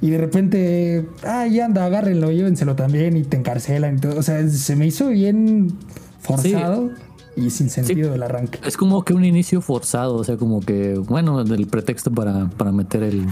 [0.00, 4.18] y de repente, ah, ya anda, agárrenlo, llévenselo también y te encarcelan y todo.
[4.18, 5.72] O sea, se me hizo bien
[6.20, 6.90] forzado
[7.36, 8.58] y sin sentido del arranque.
[8.66, 12.72] Es como que un inicio forzado, o sea, como que, bueno, el pretexto para, para
[12.72, 13.26] meter el,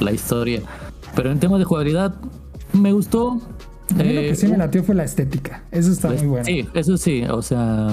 [0.00, 0.62] la historia.
[1.16, 2.14] Pero en temas de jugabilidad,
[2.72, 3.40] me gustó.
[3.90, 5.64] A mí lo que sí me latió fue la estética.
[5.70, 6.44] Eso está muy bueno.
[6.44, 7.24] Sí, eso sí.
[7.24, 7.88] O sea,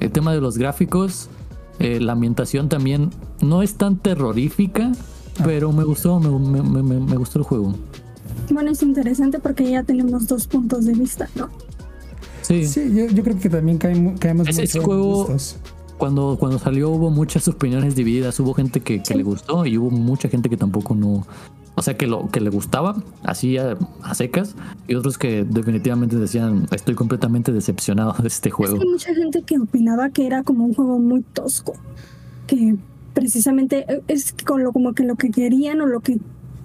[0.00, 1.28] el tema de los gráficos,
[1.78, 4.92] eh, la ambientación también no es tan terrorífica.
[5.44, 7.74] Pero me gustó, me, me, me, gustó el juego.
[8.50, 11.48] Bueno, es interesante porque ya tenemos dos puntos de vista, ¿no?
[12.42, 15.28] Sí, sí yo, creo que también caemos, caemos ese, ese juego,
[15.96, 18.38] cuando, cuando salió hubo muchas opiniones divididas.
[18.40, 21.24] Hubo gente que, que le gustó y hubo mucha gente que tampoco no,
[21.74, 23.76] o sea, que lo que le gustaba, así a,
[24.14, 24.54] secas,
[24.88, 28.76] y otros que definitivamente decían, estoy completamente decepcionado de este juego.
[28.76, 31.72] mucha gente que opinaba que era como un juego muy tosco,
[32.46, 32.76] que
[33.12, 36.18] precisamente eh, es con lo, como que lo que querían o lo que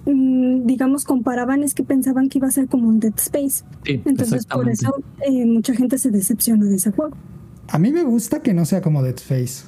[0.06, 3.64] mm, digamos comparaban es que pensaban que iba a ser como un Dead Space.
[3.84, 4.94] Entonces por eso
[5.26, 7.16] eh, mucha gente se decepcionó de ese juego.
[7.68, 9.64] A mí me gusta que no sea como Dead Space.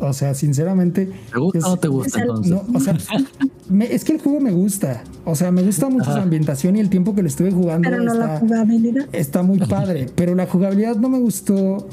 [0.00, 1.10] O sea, sinceramente.
[1.32, 2.52] ¿Te gusta o no te gusta entonces?
[2.52, 2.96] No, o sea,
[3.90, 5.04] es que el juego me gusta.
[5.24, 7.88] O sea, me gusta mucho su ambientación y el tiempo que lo estuve jugando.
[7.88, 9.08] Pero no está, la jugabilidad.
[9.12, 10.06] Está muy padre.
[10.14, 11.86] pero la jugabilidad no me gustó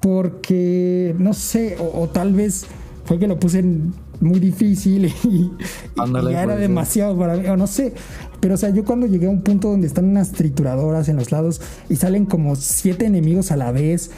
[0.00, 2.66] porque, no sé, o, tal vez
[3.04, 3.64] fue que lo puse
[4.20, 5.50] muy difícil y,
[5.96, 7.92] ya era demasiado para mí, o no sé.
[8.40, 11.32] Pero, o sea, yo cuando llegué a un punto donde están unas trituradoras en los
[11.32, 14.10] lados y salen como siete enemigos a la vez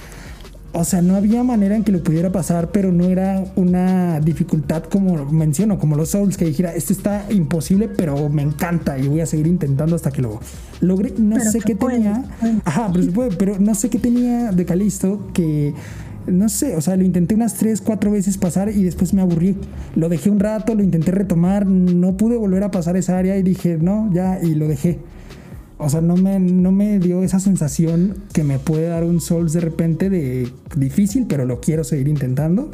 [0.78, 4.82] o sea, no había manera en que lo pudiera pasar, pero no era una dificultad
[4.84, 9.20] como menciono, como los Souls, que dijera, esto está imposible, pero me encanta y voy
[9.20, 10.38] a seguir intentando hasta que lo
[10.80, 11.14] logre.
[11.16, 12.24] No sé qué tenía.
[12.64, 15.72] Ajá, pero se puede, pero no sé qué tenía de Calisto que
[16.26, 19.56] no sé, o sea, lo intenté unas tres, cuatro veces pasar y después me aburrí.
[19.94, 23.42] Lo dejé un rato, lo intenté retomar, no pude volver a pasar esa área y
[23.42, 24.98] dije, no, ya, y lo dejé.
[25.78, 29.52] O sea, no me, no me dio esa sensación que me puede dar un Souls
[29.52, 32.70] de repente de difícil, pero lo quiero seguir intentando.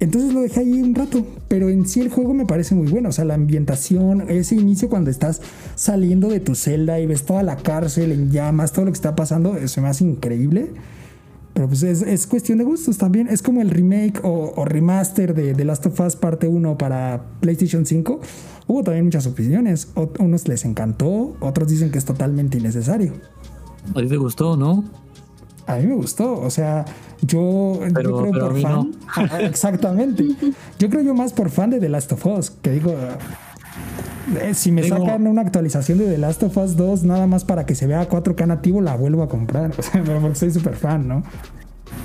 [0.00, 3.08] Entonces lo dejé ahí un rato, pero en sí el juego me parece muy bueno.
[3.08, 5.40] O sea, la ambientación, ese inicio cuando estás
[5.74, 9.16] saliendo de tu celda y ves toda la cárcel en llamas, todo lo que está
[9.16, 10.70] pasando, eso me hace increíble.
[11.58, 13.26] Pero pues es, cuestión de gustos también.
[13.26, 17.84] Es como el remake o, remaster de The Last of Us parte 1 para PlayStation
[17.84, 18.20] 5.
[18.68, 19.88] Hubo también muchas opiniones.
[20.20, 23.14] unos les encantó, otros dicen que es totalmente innecesario.
[23.92, 24.84] ¿A ti te gustó, no?
[25.66, 26.84] A mí me gustó, o sea,
[27.22, 28.92] yo, creo por fan.
[29.40, 30.28] exactamente.
[30.78, 32.94] Yo creo yo más por fan de The Last of Us, que digo,
[34.40, 37.66] eh, si me sacan una actualización de The Last of Us 2 nada más para
[37.66, 39.72] que se vea 4K nativo, la vuelvo a comprar.
[39.78, 41.22] O sea, porque soy súper fan, ¿no?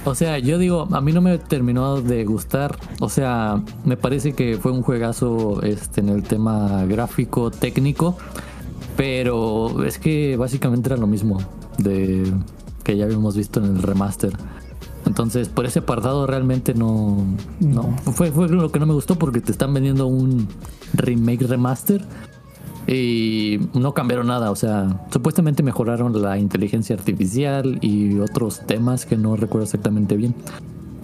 [0.06, 2.78] O sea, yo digo, a mí no me terminó de gustar.
[3.00, 8.18] O sea, me parece que fue un juegazo este, en el tema gráfico, técnico.
[8.96, 11.40] Pero es que básicamente era lo mismo
[11.78, 12.32] de
[12.84, 14.34] que ya habíamos visto en el remaster.
[15.06, 17.26] Entonces, por ese apartado realmente no.
[17.60, 17.96] no.
[18.14, 20.48] Fue, fue lo que no me gustó porque te están vendiendo un
[20.94, 22.06] remake remaster
[22.88, 24.52] y no cambiaron nada.
[24.52, 30.36] O sea, supuestamente mejoraron la inteligencia artificial y otros temas que no recuerdo exactamente bien.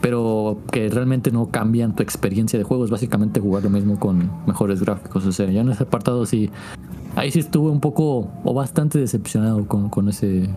[0.01, 2.85] Pero que realmente no cambian tu experiencia de juego.
[2.85, 5.25] Es básicamente jugar lo mismo con mejores gráficos.
[5.25, 6.49] O sea, ya en ese apartado sí.
[7.15, 10.49] Ahí sí estuve un poco o bastante decepcionado con, con ese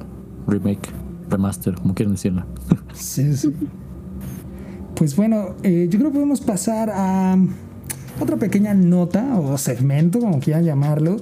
[0.47, 0.91] remake
[1.33, 2.45] remaster, como quieran decirlo.
[2.95, 3.53] Sí, sí.
[4.95, 7.37] Pues bueno, eh, yo creo que podemos pasar a
[8.21, 11.17] otra pequeña nota o segmento, como quieran llamarlo.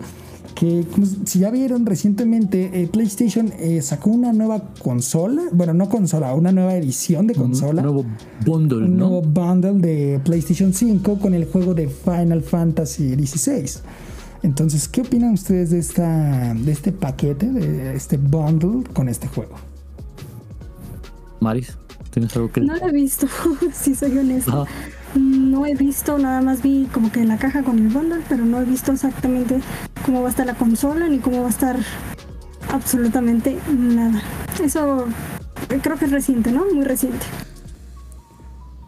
[0.55, 0.85] Que
[1.25, 6.53] si ya vieron recientemente, eh, PlayStation eh, sacó una nueva consola, bueno, no consola, una
[6.53, 7.81] nueva edición de consola.
[7.81, 8.05] Un nuevo
[8.45, 13.81] bundle, un nuevo bundle de PlayStation 5 con el juego de Final Fantasy XVI.
[14.43, 19.70] Entonces, ¿qué opinan ustedes de, esta, de este paquete, de este bundle con este juego?
[21.41, 21.77] Maris,
[22.11, 23.27] ¿tienes algo que No lo he visto,
[23.73, 24.67] si soy honesto.
[25.15, 28.45] No he visto, nada más vi como que en la caja con el bundle, pero
[28.45, 29.61] no he visto exactamente
[30.05, 31.77] cómo va a estar la consola ni cómo va a estar
[32.73, 34.23] absolutamente nada.
[34.63, 35.07] Eso
[35.83, 36.65] creo que es reciente, ¿no?
[36.73, 37.27] Muy reciente.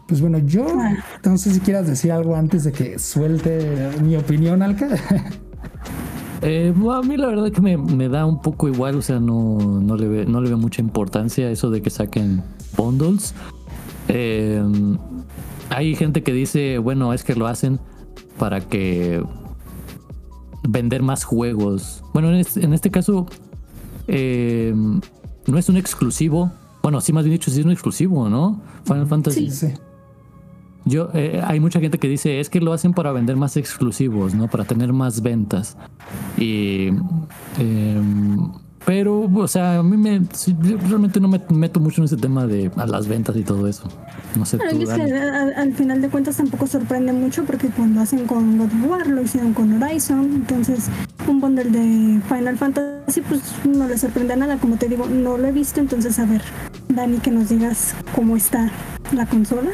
[0.07, 0.95] Pues bueno, yo ah.
[1.23, 4.87] no sé si quieras decir algo antes de que suelte mi opinión, Alca.
[6.43, 9.95] Eh, a mí la verdad que me, da un poco igual, o sea, no, no,
[9.95, 12.43] le ve, no le veo mucha importancia eso de que saquen
[12.75, 13.33] bundles.
[14.09, 14.61] Eh,
[15.69, 17.79] hay gente que dice, bueno, es que lo hacen
[18.37, 19.23] para que
[20.67, 22.03] vender más juegos.
[22.13, 23.25] Bueno, en este, caso,
[24.07, 24.73] eh,
[25.47, 26.51] no es un exclusivo.
[26.81, 28.61] Bueno, sí, más bien dicho, sí es un exclusivo, ¿no?
[28.83, 29.49] Final Fantasy.
[29.49, 29.67] Sí.
[30.85, 34.33] Yo, eh, hay mucha gente que dice, es que lo hacen para vender más exclusivos,
[34.33, 34.47] ¿no?
[34.47, 35.77] Para tener más ventas.
[36.37, 36.89] Y...
[37.57, 38.51] em,
[38.85, 42.45] pero, o sea, a mí me, yo realmente no me meto mucho en ese tema
[42.45, 43.87] de a las ventas y todo eso.
[44.35, 48.01] No sé Pero tú, es que al final de cuentas tampoco sorprende mucho porque cuando
[48.01, 50.89] hacen con God of War lo hicieron con Horizon, entonces
[51.27, 55.47] un bundle de Final Fantasy pues no le sorprende nada, como te digo, no lo
[55.47, 56.41] he visto, entonces a ver,
[56.89, 58.69] Dani, que nos digas cómo está
[59.13, 59.71] la consola.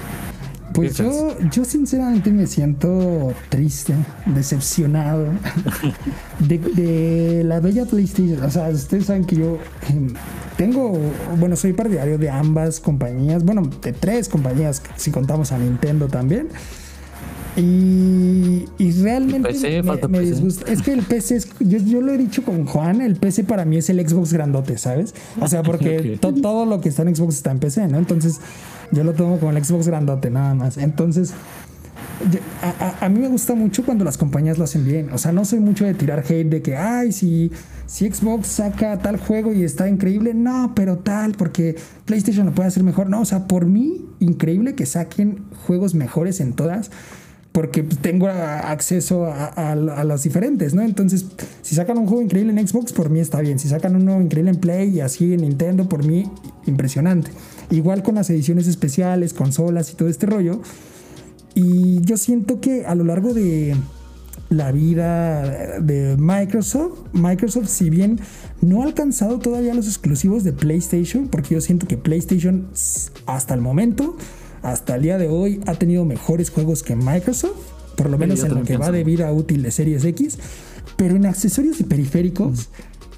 [0.73, 3.93] Pues ¿Qué yo, yo sinceramente me siento triste,
[4.27, 5.25] decepcionado
[6.39, 8.43] de, de la bella PlayStation.
[8.43, 9.57] O sea, ustedes saben que yo
[9.89, 10.13] em,
[10.57, 10.97] tengo,
[11.39, 16.49] bueno, soy partidario de ambas compañías, bueno, de tres compañías, si contamos a Nintendo también.
[17.57, 20.71] Y, y realmente PC, me, disgusta.
[20.71, 23.65] Es que el PC, es, yo, yo lo he dicho con Juan, el PC para
[23.65, 25.13] mí es el Xbox grandote, ¿sabes?
[25.41, 27.97] O sea, porque to- todo lo que está en Xbox está en PC, ¿no?
[27.97, 28.39] Entonces,
[28.91, 30.77] yo lo tomo como el Xbox grandote, nada más.
[30.77, 31.33] Entonces,
[32.61, 35.09] a, a- a mí me gusta mucho cuando las compañías lo hacen bien.
[35.11, 37.51] O sea, no soy mucho de tirar hate de que, ay, si,
[37.85, 41.75] si Xbox saca tal juego y está increíble, no, pero tal, porque
[42.05, 43.09] PlayStation lo puede hacer mejor.
[43.09, 46.91] No, o sea, por mí, increíble que saquen juegos mejores en todas.
[47.51, 50.83] Porque tengo acceso a, a- a las diferentes, ¿no?
[50.83, 51.25] Entonces,
[51.63, 53.57] si sacan un juego increíble en Xbox, por mí está bien.
[53.57, 56.29] Si sacan uno increíble en Play y así en Nintendo, por mí,
[56.67, 57.31] impresionante.
[57.71, 60.61] Igual con las ediciones especiales, consolas y todo este rollo.
[61.55, 63.75] Y yo siento que a lo largo de
[64.49, 68.19] la vida de Microsoft, Microsoft si bien
[68.61, 72.67] no ha alcanzado todavía los exclusivos de PlayStation, porque yo siento que PlayStation
[73.25, 74.17] hasta el momento,
[74.61, 77.57] hasta el día de hoy, ha tenido mejores juegos que Microsoft,
[77.95, 80.39] por lo menos en lo que va de vida útil de Series X,
[80.97, 82.69] pero en accesorios y periféricos,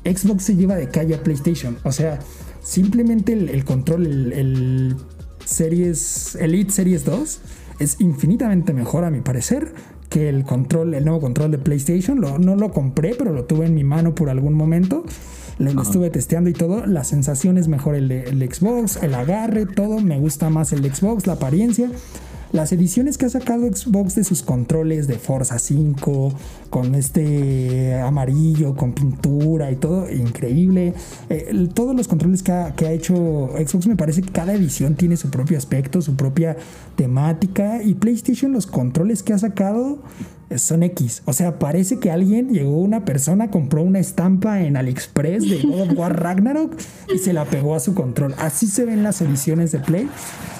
[0.03, 1.77] Xbox se lleva de calle a PlayStation.
[1.83, 2.19] O sea,
[2.61, 4.95] simplemente el, el control, el, el
[5.45, 7.39] Series Elite Series 2
[7.79, 9.73] es infinitamente mejor a mi parecer
[10.09, 12.19] que el control, el nuevo control de PlayStation.
[12.21, 15.03] Lo- no lo compré, pero lo tuve en mi mano por algún momento.
[15.57, 16.85] Lo, lo estuve testeando y todo.
[16.85, 18.09] La sensación es mejor el
[18.51, 19.99] Xbox, el agarre, todo.
[19.99, 21.89] Me gusta más el Xbox, la apariencia.
[22.51, 26.33] Las ediciones que ha sacado Xbox de sus controles de Forza 5,
[26.69, 30.93] con este amarillo, con pintura y todo, increíble.
[31.29, 34.95] Eh, todos los controles que ha, que ha hecho Xbox, me parece que cada edición
[34.95, 36.57] tiene su propio aspecto, su propia
[36.97, 37.81] temática.
[37.83, 39.99] Y PlayStation, los controles que ha sacado
[40.57, 41.21] son X.
[41.25, 45.91] O sea, parece que alguien llegó, una persona, compró una estampa en AliExpress de God
[45.91, 46.75] of War Ragnarok
[47.13, 48.33] y se la pegó a su control.
[48.37, 50.09] Así se ven las ediciones de Play.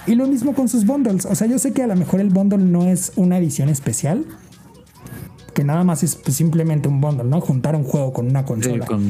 [0.07, 1.25] Y lo mismo con sus bundles.
[1.25, 4.25] O sea, yo sé que a lo mejor el bundle no es una edición especial.
[5.53, 7.41] Que nada más es pues, simplemente un bundle, ¿no?
[7.41, 8.85] Juntar un juego con una Sí, consola.
[8.85, 9.01] con.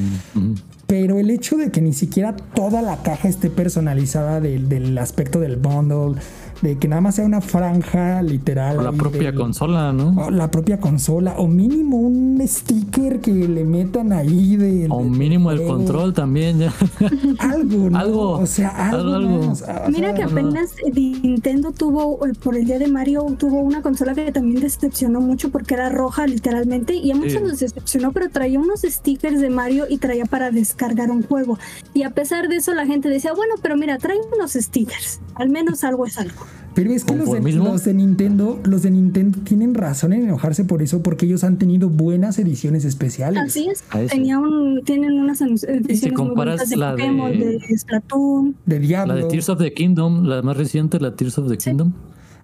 [0.88, 5.40] Pero el hecho de que ni siquiera toda la caja esté personalizada del, del aspecto
[5.40, 6.20] del bundle,
[6.62, 8.78] de que nada más sea una franja literal.
[8.80, 10.26] O la propia del- consola, ¿no?
[10.28, 14.88] o la propia consola, o mínimo un sticker que le metan ahí de.
[14.90, 16.74] O de- mínimo el de- control también, ya.
[17.40, 17.98] Algo, ¿no?
[17.98, 19.14] Algo, O sea, algo.
[19.14, 19.48] algo, algo.
[19.48, 19.62] más.
[19.64, 23.82] O Mira sea, que apenas Nintendo tuvo, eh, por el día de Mario, tuvo una
[23.82, 27.40] consola que también decepcionó mucho porque era roja literalmente y a muchos Sí.
[27.42, 31.58] nos decepcionó, pero traía unos stickers de Mario y traía para descargar un juego.
[31.94, 35.50] Y a pesar de eso la gente decía, bueno, pero mira, trae unos stickers, al
[35.50, 36.42] menos algo es algo.
[36.74, 40.64] Pero es que los de, los de Nintendo, los de Nintendo tienen razón en enojarse
[40.64, 43.44] por eso, porque ellos han tenido buenas ediciones especiales.
[43.44, 47.78] Así es, tenía un, tienen unas ediciones muy comparas bonitas de la de- Pokémon, de
[47.78, 48.56] Splatoon.
[48.66, 49.16] De Diablo.
[49.16, 51.92] La de Tears of the Kingdom, la más reciente, la Tears of the Kingdom.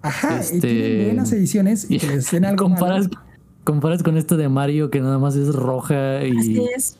[0.02, 2.80] Ajá, y este- tienen buenas ediciones y Y que les den algo malo.
[2.80, 3.08] comparas,
[3.64, 6.98] comparas con este de Mario que nada más es roja y Así es.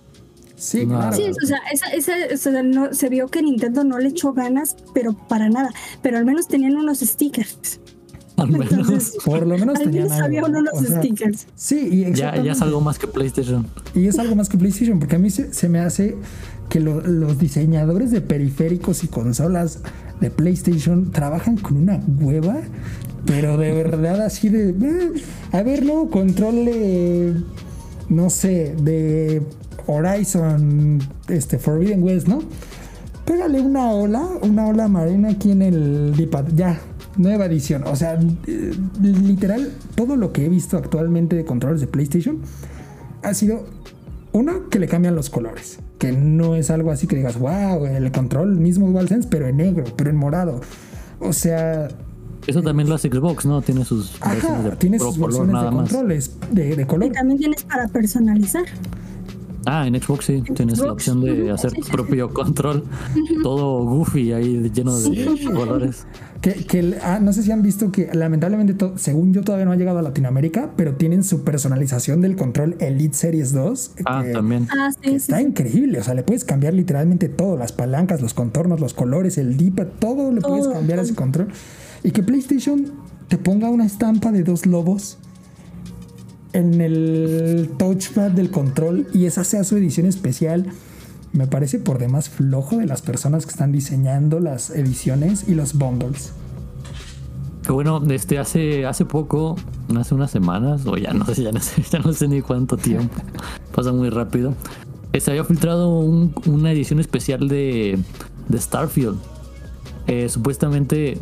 [0.59, 1.17] Sí, claro.
[1.17, 4.33] Sí, o sea, esa, esa, o sea, no, se vio que Nintendo no le echó
[4.33, 5.71] ganas, pero para nada.
[6.03, 7.81] Pero al menos tenían unos stickers.
[8.37, 11.47] al menos Entonces, Por lo menos al menos había algo, unos o sea, stickers.
[11.55, 12.47] Sí, y ya, exactamente.
[12.47, 13.67] ya es algo más que PlayStation.
[13.95, 16.17] Y es algo más que PlayStation, porque a mí se, se me hace
[16.69, 19.79] que lo- los diseñadores de periféricos y consolas
[20.21, 22.59] de PlayStation trabajan con una hueva,
[23.27, 24.71] pero de verdad así de...
[24.71, 25.13] "Eh,
[25.53, 27.35] a ver, no, control de,
[28.09, 29.43] no sé, de
[29.89, 32.41] Horizon, este, Forbidden West, ¿no?
[33.25, 36.79] Pégale una ola, una ola marina aquí en el D-pad, ya.
[37.17, 37.83] Nueva edición.
[37.85, 38.73] O sea, eh,
[39.03, 42.39] literal, todo lo que he visto actualmente de controles de PlayStation
[43.25, 43.67] ha sido
[44.33, 48.13] uno que le cambian los colores, que no es algo así que digas, wow, el
[48.13, 50.61] control mismo DualSense, pero en negro, pero en morado.
[51.19, 51.89] O sea,
[52.47, 53.63] Eso también lo hace Xbox, ¿no?
[53.63, 55.91] Tiene sus versiones ajá, de tiene sus color versiones de nada más.
[55.91, 57.09] controles de, de color.
[57.09, 58.65] Y también tienes para personalizar.
[59.67, 62.85] Ah, en Xbox sí, tienes la opción de hacer tu propio control,
[63.43, 66.07] todo goofy ahí lleno de colores.
[66.41, 69.99] Que, ah, no sé si han visto que lamentablemente, según yo, todavía no ha llegado
[69.99, 73.93] a Latinoamérica, pero tienen su personalización del control Elite Series 2.
[74.05, 74.69] Ah, también.
[74.71, 75.99] Ah, sí, está increíble.
[75.99, 79.89] O sea, le puedes cambiar literalmente todo: las palancas, los contornos, los colores, el D-pad,
[79.99, 81.49] todo le puedes cambiar a ese control.
[82.05, 82.93] Y que PlayStation
[83.27, 85.19] te ponga una estampa de dos lobos
[86.53, 90.67] en el touchpad del control y esa sea su edición especial,
[91.33, 95.75] me parece por demás flojo de las personas que están diseñando las ediciones y los
[95.75, 96.33] bundles.
[97.69, 99.57] Bueno, este hace hace poco,
[99.95, 102.77] hace unas semanas, o ya no sé, ya no sé, ya no sé ni cuánto
[102.77, 103.15] tiempo,
[103.75, 104.55] pasa muy rápido.
[105.19, 107.99] Se había filtrado una edición especial de,
[108.49, 109.17] de Starfield.
[110.07, 111.19] Eh, supuestamente,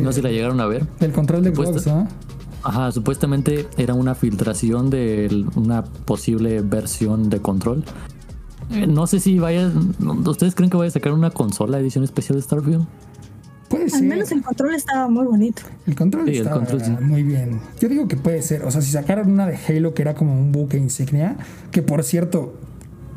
[0.00, 0.86] no sé si la llegaron a ver.
[0.98, 2.08] El control de Xbox, ¿no?
[2.62, 7.84] Ajá, supuestamente era una filtración de una posible versión de control.
[8.70, 9.70] Eh, no sé si vaya.
[10.26, 12.86] ¿Ustedes creen que vaya a sacar una consola edición especial de Starfield?
[13.68, 14.00] Puede ser.
[14.00, 15.62] Al menos el control estaba muy bonito.
[15.86, 16.60] El control estaba
[17.00, 17.60] muy bien.
[17.80, 18.64] Yo digo que puede ser.
[18.64, 21.36] O sea, si sacaron una de Halo que era como un buque insignia,
[21.70, 22.54] que por cierto,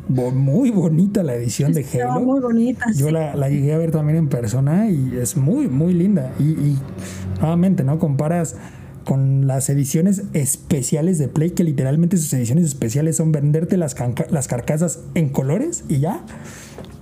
[0.07, 2.21] muy bonita la edición de Halo.
[2.21, 2.85] Muy bonita.
[2.95, 6.31] Yo la, la, llegué a ver también en persona y es muy, muy linda.
[6.39, 6.79] Y, y
[7.39, 7.99] nuevamente, ¿no?
[7.99, 8.55] Comparas
[9.05, 13.95] con las ediciones especiales de Play, que literalmente sus ediciones especiales son venderte las,
[14.29, 16.25] las carcasas en colores y ya,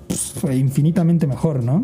[0.08, 1.82] pues, infinitamente mejor, ¿no?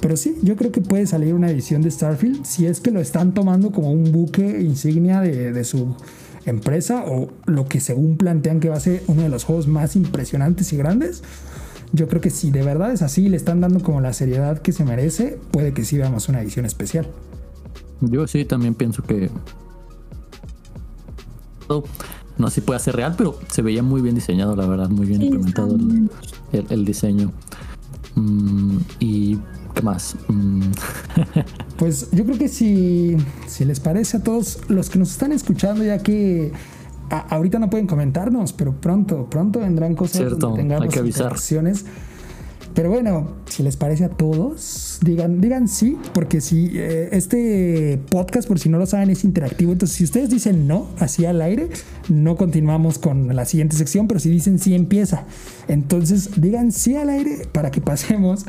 [0.00, 3.00] Pero sí, yo creo que puede salir una edición de Starfield si es que lo
[3.00, 5.96] están tomando como un buque insignia de, de su
[6.46, 9.96] empresa o lo que según plantean que va a ser uno de los juegos más
[9.96, 11.22] impresionantes y grandes.
[11.92, 14.58] Yo creo que si de verdad es así y le están dando como la seriedad
[14.58, 17.08] que se merece, puede que sí veamos una edición especial.
[18.00, 19.30] Yo sí también pienso que
[22.38, 25.06] no sé si puede ser real, pero se veía muy bien diseñado, la verdad, muy
[25.06, 25.76] bien implementado
[26.52, 27.32] el, diseño.
[28.14, 29.38] Mm, y
[29.74, 30.16] qué más.
[30.28, 30.62] Mm.
[31.76, 35.84] pues yo creo que si, si les parece a todos los que nos están escuchando,
[35.84, 36.52] ya que
[37.10, 41.36] ahorita no pueden comentarnos, pero pronto, pronto vendrán cosas Cierto, tengamos hay que avisar.
[42.74, 48.46] Pero bueno, si les parece a todos, digan, digan sí, porque si eh, este podcast,
[48.46, 49.72] por si no lo saben, es interactivo.
[49.72, 51.68] Entonces, si ustedes dicen no, así al aire,
[52.08, 55.24] no continuamos con la siguiente sección, pero si dicen sí, empieza.
[55.66, 58.44] Entonces, digan sí al aire para que pasemos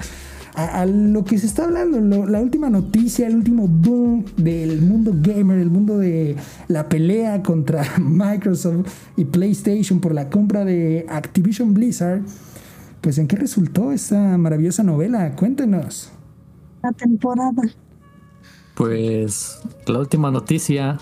[0.55, 5.59] a, lo que se está hablando, la última noticia, el último boom del mundo gamer,
[5.59, 6.35] el mundo de
[6.67, 12.21] la pelea contra Microsoft y PlayStation por la compra de Activision Blizzard
[13.01, 15.35] pues ¿en qué resultó esta maravillosa novela?
[15.35, 16.11] Cuéntenos.
[16.83, 17.61] La temporada.
[18.75, 20.97] Pues la última noticia,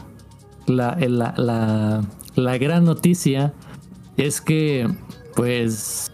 [0.66, 2.04] la, la,
[2.36, 3.54] la, gran noticia
[4.18, 4.88] es que,
[5.36, 6.12] pues,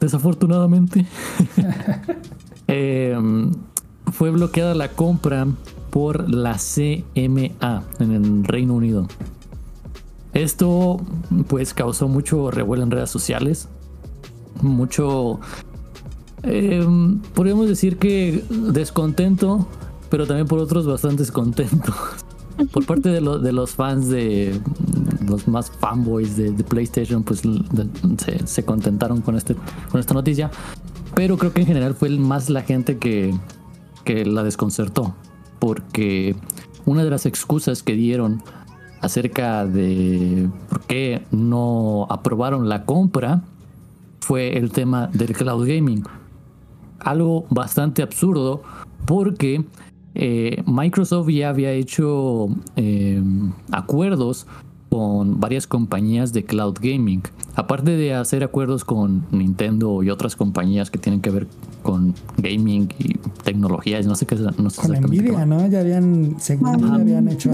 [0.00, 1.06] desafortunadamente,
[2.68, 3.52] em,
[4.12, 5.46] fue bloqueada la compra
[5.90, 9.08] por la CMA en el Reino Unido.
[10.32, 11.04] Esto
[11.48, 13.68] pues causó mucho revuelo en redes sociales
[14.60, 15.40] mucho,
[16.42, 16.86] eh,
[17.34, 19.66] podríamos decir que descontento,
[20.10, 21.92] pero también por otros bastante descontento.
[22.72, 24.60] por parte de, los fans de
[25.26, 27.42] los más fanboys de, PlayStation, pues
[28.44, 29.56] se, contentaron con, este,
[29.90, 30.50] con esta noticia.
[31.14, 33.34] Pero creo que en general fue más la gente que,
[34.04, 35.14] que la desconcertó.
[35.58, 36.34] Porque
[36.84, 38.42] una de las excusas que dieron
[39.00, 43.42] acerca de por qué no aprobaron la compra
[44.22, 46.04] fue el tema del cloud gaming.
[47.00, 48.62] Algo bastante absurdo
[49.04, 49.64] porque
[50.14, 53.20] eh, Microsoft ya había hecho eh,
[53.72, 54.46] acuerdos
[54.88, 57.22] con varias compañías de cloud gaming.
[57.56, 61.48] Aparte de hacer acuerdos con Nintendo y otras compañías que tienen que ver
[61.82, 64.36] con gaming y tecnologías, no sé qué.
[64.36, 65.66] No sé con Nvidia, ¿no?
[65.66, 67.50] Ya habían, según ya habían hecho.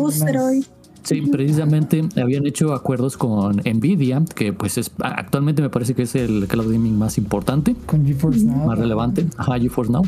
[1.09, 6.15] Sí, precisamente habían hecho acuerdos con Nvidia, que pues es actualmente me parece que es
[6.15, 7.75] el cloud gaming más importante.
[7.87, 8.67] Con GeForce Now.
[8.67, 9.27] Más relevante.
[9.39, 10.03] Ajá, GeForce Now.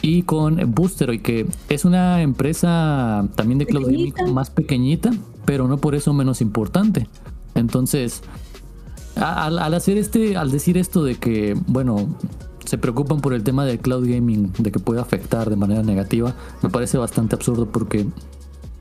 [0.00, 5.10] Y con Boosteroid, que es una empresa también de cloud gaming más pequeñita,
[5.44, 7.08] pero no por eso menos importante.
[7.54, 8.22] Entonces,
[9.16, 12.08] al, al hacer este, al decir esto de que, bueno,
[12.64, 16.34] se preocupan por el tema del cloud gaming, de que puede afectar de manera negativa,
[16.62, 18.06] me parece bastante absurdo porque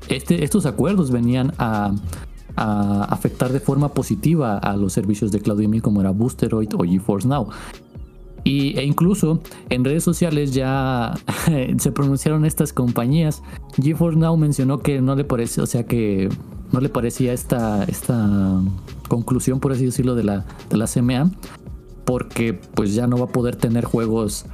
[0.10, 1.94] este, estos acuerdos venían a,
[2.58, 7.28] afectar de forma positiva a los servicios de cloud gaming como era Boosteroid o GeForce
[7.28, 7.50] Now.
[8.46, 11.16] Y, e incluso en redes sociales ya
[11.78, 13.44] se pronunciaron estas compañías.
[13.82, 16.30] GeForce Now mencionó que no le parece, o sea que
[16.72, 18.62] no le parecía esta, esta
[19.08, 21.32] conclusión, por así decirlo, de la, de la CMA,
[22.06, 24.46] porque pues ya no va a poder tener juegos,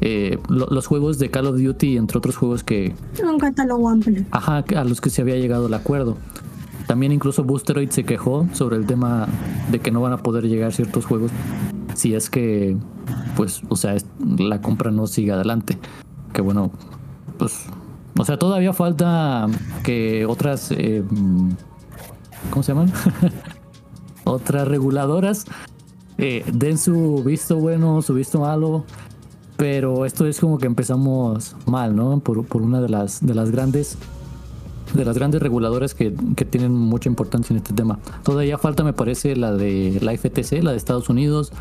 [0.00, 2.94] eh, los juegos de Call of Duty, entre otros juegos que...
[3.22, 4.24] Un catálogo amplio.
[4.30, 6.16] Ajá, a los que se había llegado el acuerdo.
[6.86, 9.28] También incluso Boosteroid se quejó sobre el tema
[9.70, 11.30] de que no van a poder llegar ciertos juegos
[11.94, 12.76] si es que,
[13.36, 13.96] pues, o sea,
[14.38, 15.78] la compra no sigue adelante.
[16.32, 16.70] Que bueno,
[17.38, 17.66] pues,
[18.18, 19.46] o sea, todavía falta
[19.82, 21.02] que otras, eh,
[22.50, 22.92] ¿cómo se llaman?
[24.24, 25.46] otras reguladoras
[26.18, 28.84] eh, den su visto bueno, su visto malo.
[29.60, 32.18] Pero esto es como que empezamos mal, ¿no?
[32.20, 33.98] Por, por una de las, de las grandes
[34.94, 37.98] de las grandes reguladoras que, que, tienen mucha importancia en este tema.
[38.24, 41.52] Todavía falta, me parece, la de la FTC, la de Estados Unidos,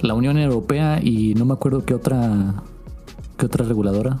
[0.00, 2.54] la Unión Europea y no me acuerdo qué otra
[3.36, 4.18] qué otra reguladora.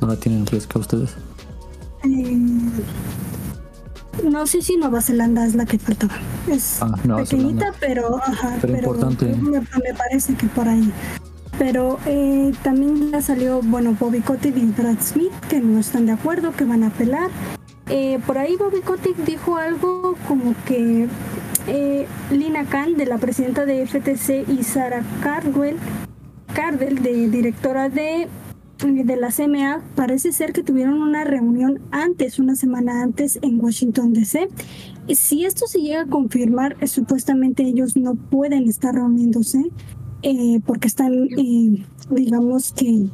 [0.00, 1.10] No, la tienen fresca ustedes.
[2.04, 2.38] Eh,
[4.24, 6.14] no sé si Nueva Zelanda es la que faltaba.
[6.48, 9.26] Es ah, pequeñita, pero, ajá, pero, importante.
[9.26, 9.60] Me,
[9.94, 10.90] parece que por ahí.
[11.60, 16.12] Pero eh, también ya salió, bueno, Bobby Kotick y Brad Smith, que no están de
[16.12, 17.30] acuerdo, que van a apelar.
[17.90, 21.06] Eh, por ahí Bobby Kotick dijo algo como que
[21.66, 25.76] eh, Lina Khan, de la presidenta de FTC, y Sarah Cardwell,
[26.54, 28.26] Cardell, de directora de,
[28.78, 34.14] de la CMA, parece ser que tuvieron una reunión antes, una semana antes, en Washington,
[34.14, 34.48] D.C.
[35.08, 39.70] Si esto se llega a confirmar, supuestamente ellos no pueden estar reuniéndose
[40.66, 41.28] porque están,
[42.10, 43.06] digamos que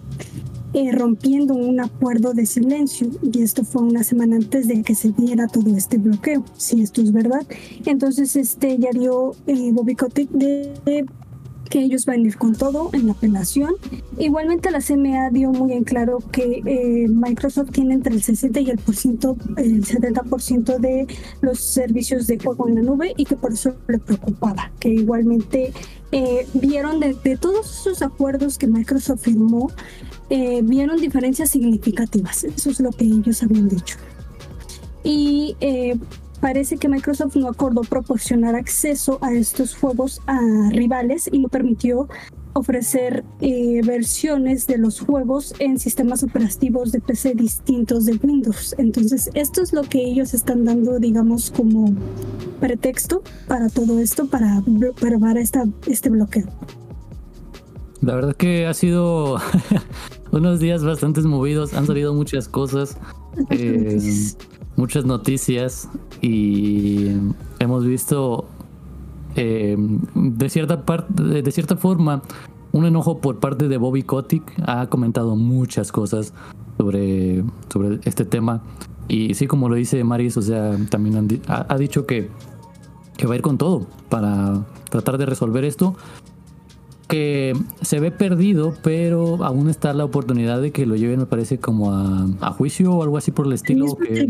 [0.77, 5.11] eh, rompiendo un acuerdo de silencio y esto fue una semana antes de que se
[5.11, 7.47] diera todo este bloqueo, si esto es verdad.
[7.87, 11.07] Entonces este ya dio eh, Bobby Kotick de,
[11.69, 13.75] que ellos van a ir con todo en la apelación.
[14.19, 18.71] Igualmente la CMA dio muy en claro que eh, Microsoft tiene entre el 60 y
[18.71, 21.07] el, por ciento, el 70% de
[21.41, 25.73] los servicios de juego en la nube y que por eso le preocupaba, que igualmente
[26.55, 29.71] vieron de, de, todos esos acuerdos que Microsoft firmó,
[30.29, 32.45] eh, vieron diferencias significativas.
[32.45, 33.97] Eso es lo que ellos habían dicho.
[35.05, 35.97] Y eh,
[36.41, 42.09] parece que Microsoft no acordó proporcionar acceso a estos juegos a rivales y no permitió
[42.57, 48.75] ofrecer eh, versiones de los juegos en sistemas operativos de PC distintos de Windows.
[48.79, 51.95] Entonces, esto es lo que ellos están dando, digamos, como
[52.61, 54.63] pretexto para todo esto, para
[54.99, 56.47] probar esta, este bloqueo.
[58.01, 59.37] La verdad que ha sido
[60.33, 62.97] unos días bastante movidos, han salido muchas cosas,
[63.51, 63.99] eh,
[64.77, 65.89] muchas noticias
[66.21, 67.09] y
[67.59, 68.47] hemos visto
[69.35, 69.77] eh,
[70.15, 72.23] de cierta parte, de cierta forma,
[72.73, 74.43] un enojo por parte de Bobby Kotick.
[74.67, 76.33] Ha comentado muchas cosas
[76.79, 78.63] sobre, sobre este tema.
[79.09, 82.29] Y sí, como lo dice Maris, o sea, también ha, dicho que,
[83.17, 85.97] que va a ir con todo para tratar de resolver esto
[87.09, 91.59] que se ve perdido, pero aún está la oportunidad de que lo lleven, me parece,
[91.59, 93.97] como a, juicio o algo así por el estilo.
[93.97, 94.29] Que,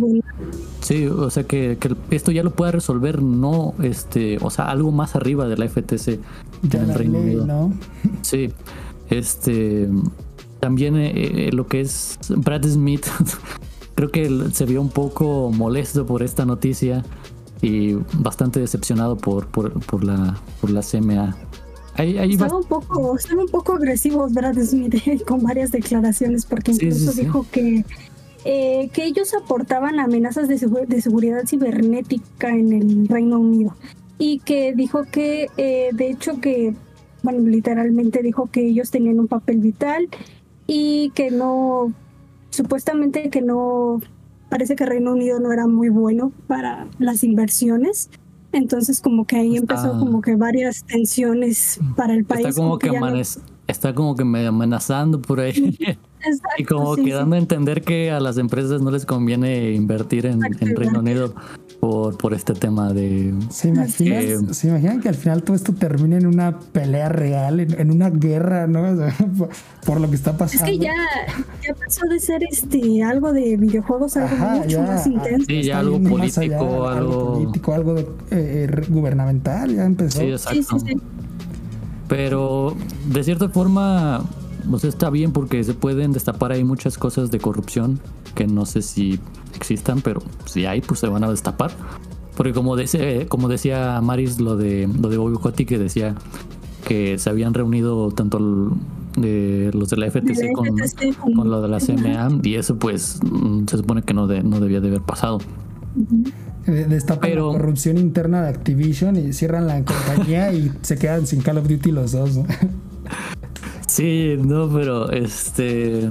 [0.81, 1.79] sí, o sea, que,
[2.11, 6.09] esto ya lo pueda resolver, no, este, o sea, algo más arriba de la FTC
[6.73, 7.47] en el Reino Unido.
[7.47, 7.73] ¿no?
[8.21, 8.51] Sí,
[9.09, 9.89] este,
[10.61, 13.07] también eh, eh, lo que es Brad Smith,
[13.95, 17.05] creo que se vio un poco molesto por esta noticia
[17.63, 21.35] y bastante decepcionado por, por, por la, por la CMA.
[21.99, 27.47] Estaba un poco, estaba un poco agresivos Brad Smith con varias declaraciones porque incluso dijo
[27.51, 27.85] que
[28.45, 30.55] eh, que ellos aportaban amenazas de,
[30.87, 33.75] de, seguridad cibernética en el Reino Unido.
[34.19, 36.75] Y que dijo que eh, de hecho que
[37.23, 40.09] bueno literalmente dijo que ellos tenían un papel vital
[40.67, 41.93] y que no
[42.51, 44.01] supuestamente que no
[44.49, 48.11] parece que Reino Unido no era muy bueno para las inversiones
[48.57, 52.47] entonces como que ahí empezó como que varias tensiones para el país.
[52.47, 52.91] Está como, que,
[53.67, 55.79] está como que medio amenazando por ahí.
[56.59, 60.41] y como que dando a entender que a las empresas no les conviene invertir en,
[60.41, 61.35] Reino Unido
[61.81, 63.35] por, por este tema de...
[63.51, 67.91] ¿Se imaginan, ¿Se imaginan que al final todo esto termine en una pelea real, en,
[67.91, 68.83] una guerra, ¿no?
[69.87, 70.65] por, lo que está pasando.
[70.65, 70.95] Es que ya,
[71.67, 75.47] ya pasó de ser este algo de videojuegos algo mucho más intenso.
[75.47, 77.35] Sí, ya algo político, algo...
[77.35, 80.21] político, algo eh, eh, gubernamental, ya empezó.
[80.21, 80.79] Sí, exacto.
[82.09, 84.25] Pero de cierta forma
[84.71, 88.01] pues está bien porque se pueden destapar ahí muchas cosas de corrupción
[88.35, 89.19] que no sé si
[89.55, 91.71] existan, pero si hay, pues se van a destapar.
[92.37, 92.77] Porque como,
[93.29, 96.15] como decía Maris lo de, lo de Bobby que decía
[96.87, 98.77] que se habían reunido tanto
[99.17, 100.69] de los de la FTC, con,
[101.35, 104.81] con, lo de la CMA y eso pues mm, se supone que no, no debía
[104.81, 105.39] de haber pasado.
[106.67, 111.41] Destapan Pero, la corrupción interna de Activision y cierran la compañía y se quedan sin
[111.41, 112.41] Call of Duty los dos.
[113.87, 116.11] Sí, no, pero este...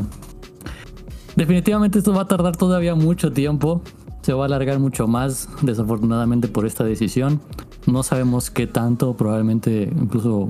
[1.36, 3.82] Definitivamente esto va a tardar todavía mucho tiempo.
[4.22, 7.42] Se va a alargar mucho más, desafortunadamente, por esta decisión.
[7.86, 10.50] No sabemos qué tanto, probablemente incluso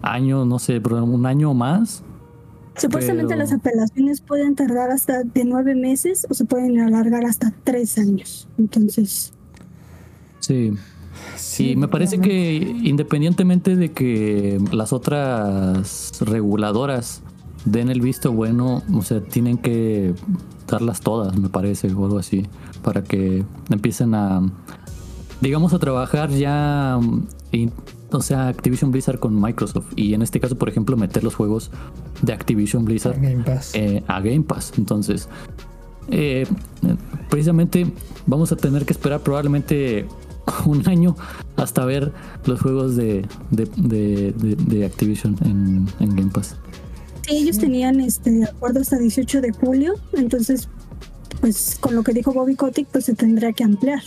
[0.00, 2.02] año, no sé, un año más.
[2.76, 7.98] Supuestamente las apelaciones pueden tardar hasta de nueve meses o se pueden alargar hasta tres
[7.98, 8.48] años.
[8.56, 9.34] Entonces.
[10.38, 10.72] Sí.
[11.36, 17.22] Sí, me parece que independientemente de que las otras reguladoras
[17.64, 20.14] den el visto bueno, o sea, tienen que
[20.66, 22.46] darlas todas, me parece, o algo así,
[22.82, 24.42] para que empiecen a,
[25.40, 26.98] digamos, a trabajar ya
[28.10, 29.92] o sea, Activision Blizzard con Microsoft.
[29.96, 31.70] Y en este caso, por ejemplo, meter los juegos
[32.22, 33.16] de Activision Blizzard
[33.74, 34.72] eh, a Game Pass.
[34.76, 35.28] Entonces,
[36.10, 36.46] eh,
[37.30, 37.86] precisamente
[38.26, 40.06] vamos a tener que esperar probablemente
[40.66, 41.16] un año
[41.56, 42.12] hasta ver
[42.46, 45.86] los juegos de, de, Activision en,
[46.16, 46.56] Game Pass.
[47.26, 50.68] Sí, ellos tenían este acuerdo hasta 18 de julio, entonces,
[51.40, 54.02] pues con lo que dijo Bobby Kotick, pues se tendría que ampliar.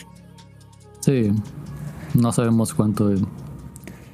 [0.99, 1.31] Sí,
[2.13, 3.13] no sabemos cuánto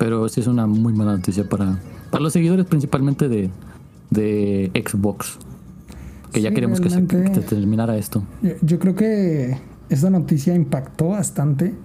[0.01, 1.77] pero sí es una muy mala noticia para,
[2.09, 3.51] para los seguidores principalmente de,
[4.09, 5.37] de Xbox.
[6.33, 8.23] Que ya queremos que se, terminara esto.
[8.63, 9.59] Yo, creo que
[9.89, 11.75] esta noticia impactó bastante.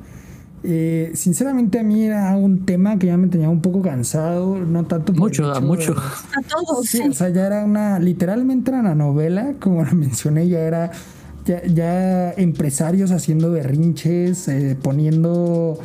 [0.64, 4.84] Eh, sinceramente a mí era un tema que ya me tenía un poco cansado, no
[4.84, 5.94] tanto mucho, a mucho.
[6.36, 6.86] A todos.
[6.86, 10.90] Sí, o sea, ya era una, literalmente era una novela, como la mencioné, ya era
[11.72, 15.78] ya, empresarios haciendo berrinches, eh, poniendo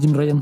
[0.00, 0.40] Jim Ryan.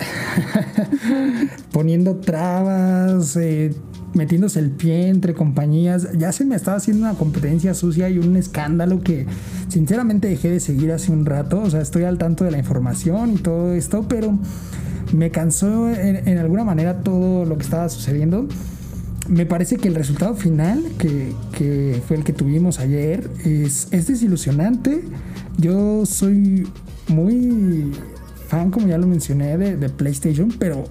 [1.72, 3.74] Poniendo trabas, eh,
[4.14, 6.08] metiéndose el pie entre compañías.
[6.16, 9.26] Ya se me estaba haciendo una competencia sucia y un escándalo que
[9.68, 11.60] sinceramente dejé de seguir hace un rato.
[11.60, 14.38] O sea, estoy al tanto de la información y todo esto, pero
[15.12, 18.46] me cansó en, alguna manera todo lo que estaba sucediendo.
[19.28, 24.06] Me parece que el resultado final, que, que fue el que tuvimos ayer, es, es
[24.06, 25.02] desilusionante.
[25.58, 26.66] Yo soy
[27.08, 27.92] muy
[28.48, 30.84] fan, como ya lo mencioné, de, PlayStation, pero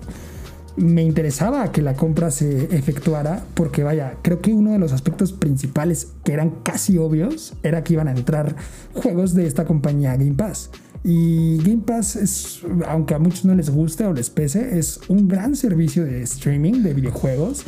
[0.77, 5.33] me interesaba que la compra se efectuara porque vaya, creo que uno de los aspectos
[5.33, 8.55] principales que eran casi obvios era que iban a entrar
[8.93, 10.69] juegos de esta compañía Game Pass.
[11.03, 15.27] Y Game Pass es, aunque a muchos no les guste o les pese, es un
[15.27, 17.63] gran servicio de streaming de videojuegos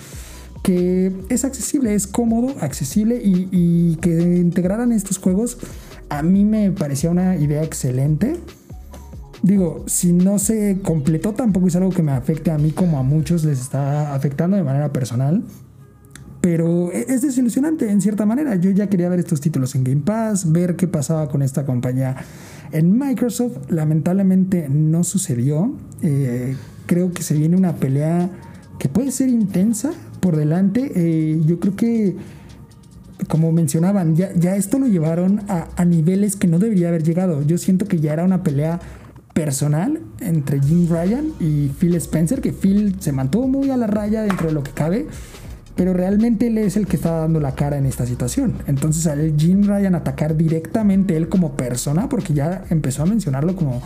[0.64, 5.58] que es accesible, es cómodo, accesible y, y que integraran estos juegos
[6.10, 8.36] a mí me parecía una idea excelente
[9.42, 13.04] digo, si no se completó tampoco es algo que me afecte a mí como a
[13.04, 15.44] muchos les está afectando de manera personal.
[16.42, 18.56] Pero e-, es desilusionante en cierta manera.
[18.56, 22.16] Yo ya quería ver estos títulos en Game Pass, ver qué pasaba con esta compañía
[22.72, 23.70] en Microsoft.
[23.70, 25.74] Lamentablemente no sucedió.
[26.02, 28.30] Eh, creo que se viene una pelea
[28.78, 30.92] que puede ser intensa por delante.
[30.96, 32.16] Eh, yo creo que,
[33.28, 37.42] como mencionaban, ya, esto lo llevaron a niveles que no debería haber llegado.
[37.44, 38.80] Yo siento que ya era una pelea
[39.40, 44.24] personal entre Jim Ryan y Phil Spencer, que Phil se mantuvo muy a la raya
[44.24, 45.08] dentro de lo que cabe,
[45.78, 48.56] pero realmente él es el que está dando la cara en esta situación.
[48.68, 53.82] Entonces al Jim Ryan atacar directamente él como persona, porque ya empezó a mencionarlo como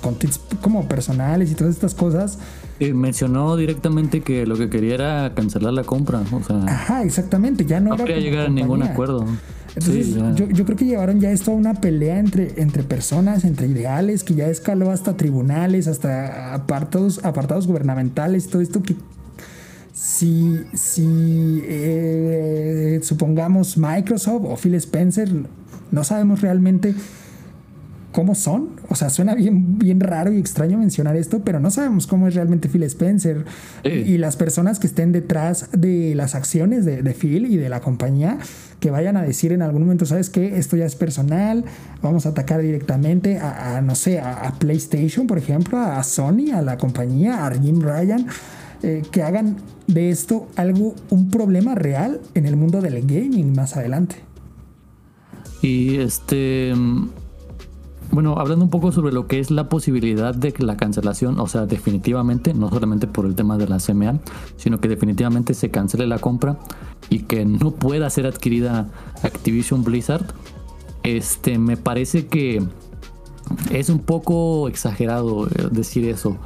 [0.00, 0.16] con
[0.62, 2.38] como personales y todas estas cosas.
[2.80, 6.22] Y mencionó directamente que lo que quería era cancelar la compra.
[6.32, 7.66] O sea, Ajá, exactamente.
[7.66, 9.26] Ya no, no quería llegar a ningún acuerdo.
[9.78, 14.24] Entonces, yo, creo que llevaron ya esto a una pelea entre, entre personas, entre ideales,
[14.24, 18.96] que ya escaló hasta tribunales, hasta apartados, apartados gubernamentales, todo esto que
[19.92, 25.28] si, si eh, supongamos Microsoft o Phil Spencer,
[25.90, 26.94] no sabemos realmente
[28.18, 28.70] cómo son.
[28.88, 32.34] O sea, suena bien, bien raro y extraño mencionar esto, pero no sabemos cómo es
[32.34, 33.44] realmente Phil Spencer
[33.84, 38.38] y, las personas que estén detrás de las acciones de, Phil y de la compañía
[38.80, 40.58] que vayan a decir en algún momento, ¿sabes qué?
[40.58, 41.64] Esto ya es personal,
[42.02, 46.76] vamos a atacar directamente a, no sé, a, PlayStation, por ejemplo, a Sony, a la
[46.76, 48.26] compañía, a Jim Ryan.
[48.82, 53.76] Eh, que hagan de esto algo, un problema real en el mundo del gaming más
[53.76, 54.16] adelante.
[55.62, 56.72] Y este,
[58.10, 61.46] bueno, hablando un poco sobre lo que es la posibilidad de que la cancelación, o
[61.46, 64.18] sea, definitivamente, no solamente por el tema de la CMA,
[64.56, 66.58] sino que definitivamente se cancele la compra
[67.10, 68.88] y que no pueda ser adquirida
[69.22, 70.26] Activision Blizzard,
[71.02, 72.62] este, me parece que
[73.70, 76.36] es un poco exagerado eh, decir eso.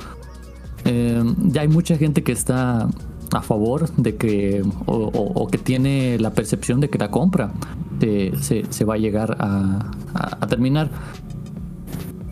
[0.85, 2.89] eh, ya hay mucha gente que está
[3.33, 7.53] a favor de que, o, que tiene la percepción de que la compra
[8.01, 10.91] se, va a llegar a, terminar.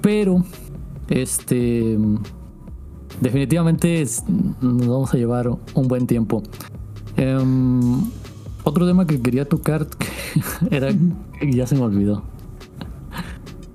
[0.01, 0.44] Pero,
[1.09, 1.98] este,
[3.20, 4.05] definitivamente
[4.61, 6.42] nos vamos a llevar un buen tiempo.
[7.16, 8.01] Em,
[8.64, 9.86] otro tema que quería tocar
[10.70, 10.88] era,
[11.42, 12.22] ya se me olvidó.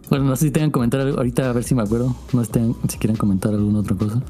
[0.09, 2.15] Bueno, no sé si tengan comentar ahorita a ver si me acuerdo.
[2.31, 2.51] No sé
[2.87, 4.21] si quieren comentar alguna otra cosa.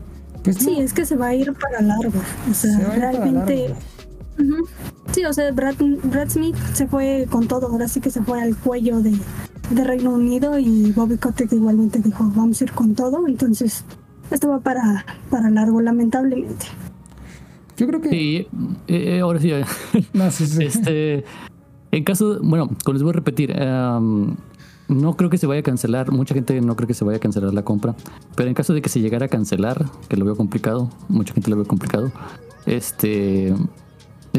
[0.44, 2.20] Pues sí, es que se va a ir para largo.
[2.50, 3.76] O sea, realmente.
[5.12, 5.76] Sí, o sea, Brad,
[6.30, 7.68] Smith se fue con todo.
[7.68, 9.14] Ahora sí que se fue al cuello de,
[9.72, 13.28] Reino Unido y Bobby Kotick igualmente dijo: Vamos a ir con todo.
[13.28, 13.84] Entonces,
[14.32, 16.66] esto va para, para largo, lamentablemente.
[17.78, 18.10] Yo creo que.
[18.10, 18.48] Sí,
[18.88, 19.52] eh, ahora sí.
[20.14, 20.64] no, sí, sí.
[20.64, 21.26] Este,
[21.92, 23.56] en caso, bueno, les voy a repetir.
[23.60, 24.36] Um,
[24.88, 27.20] no creo que se vaya a cancelar, mucha gente no cree que se vaya a
[27.20, 27.96] cancelar la compra,
[28.36, 31.50] pero en caso de que se llegara a cancelar, que lo veo complicado, mucha gente
[31.50, 32.12] lo ve complicado,
[32.68, 33.54] este,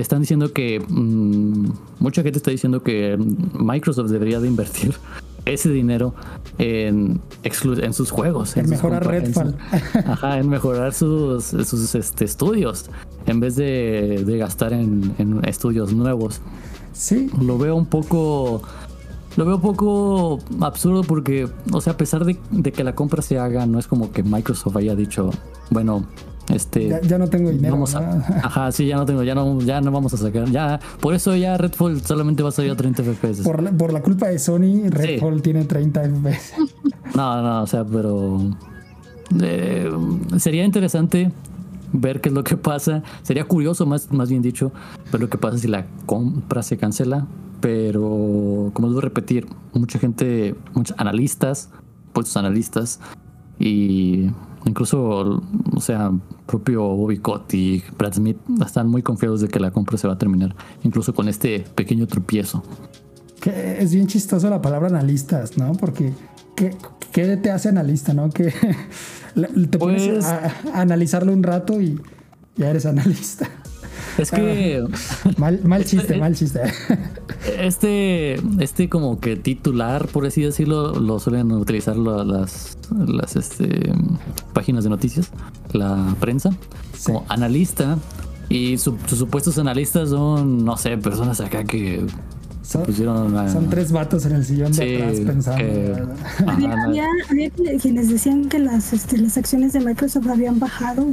[0.00, 3.18] están diciendo que, mm, mucha gente está diciendo que
[3.58, 4.94] Microsoft debería de invertir
[5.44, 6.14] ese dinero
[6.58, 8.56] en, en sus juegos.
[8.56, 9.56] En, mejorar Redfall.
[9.94, 12.90] En ajá, en mejorar sus, sus este, estudios,
[13.26, 16.40] en vez de, de gastar en, en estudios nuevos.
[16.92, 17.30] Sí.
[17.40, 18.62] Lo veo un poco
[19.36, 23.38] lo veo un poco absurdo porque, o sea, a pesar de, que la compra se
[23.38, 25.30] haga, no es como que Microsoft haya dicho,
[25.70, 26.06] bueno,
[26.48, 27.94] este ya, no tengo dinero vamos
[28.42, 31.34] ajá sí ya no tengo ya no ya no vamos a sacar ya por eso
[31.34, 34.38] ya Redfall solamente va a salir a 30 FPS por la, por la culpa de
[34.38, 36.54] Sony Redfall tiene 30 FPS
[37.14, 38.40] no no o sea pero
[39.40, 39.90] eh,
[40.38, 41.32] sería interesante
[41.92, 43.02] ver qué es lo que pasa.
[43.22, 44.72] Sería curioso más más bien dicho
[45.10, 47.26] ver lo que pasa si la compra se cancela
[47.60, 51.70] pero como debo repetir, mucha gente, muchos analistas,
[52.12, 53.00] puestos analistas,
[53.58, 54.30] y
[54.64, 55.42] incluso,
[55.74, 56.12] o sea,
[56.46, 57.20] propio Bobby
[57.52, 61.14] y Brad Smith están muy confiados de que la compra se va a terminar, incluso
[61.14, 62.62] con este pequeño tropiezo.
[63.40, 65.72] Que es bien chistoso la palabra analistas, ¿no?
[65.72, 66.12] Porque
[66.54, 66.74] ¿qué,
[67.12, 68.30] qué te hace analista, no?
[68.30, 68.52] Que
[69.70, 72.00] te pones pues a, analizarlo un rato y
[72.56, 73.48] ya eres analista.
[74.18, 74.84] Es que.
[75.36, 76.60] mal, mal chiste, mal chiste.
[77.58, 83.92] Este, este como que titular, por así decirlo, lo suelen utilizar las, las este,
[84.52, 85.30] páginas de noticias,
[85.72, 86.50] la prensa,
[87.04, 87.98] como analista.
[88.48, 92.06] Y sus supuestos analistas son, no sé, personas acá que
[92.66, 92.84] son,
[93.48, 96.16] son, tres vatos en el sillón de atrás pensando.
[96.84, 97.06] había,
[97.80, 101.06] quienes decían que las, este, las acciones de Microsoft habían bajado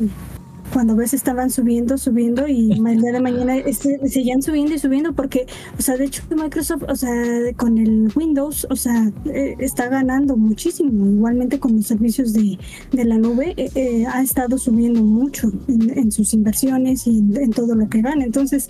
[0.74, 5.14] cuando ves estaban subiendo, subiendo y el día de mañana este, seguían subiendo y subiendo
[5.14, 5.46] porque,
[5.78, 7.14] o sea, de hecho Microsoft, o sea,
[7.56, 11.06] con el Windows, o sea, eh, está ganando muchísimo.
[11.06, 12.58] Igualmente con los servicios de,
[12.92, 17.76] de la nube, eh, eh, ha estado subiendo mucho en, sus inversiones y en, todo
[17.76, 18.26] lo que gana.
[18.26, 18.70] Entonces,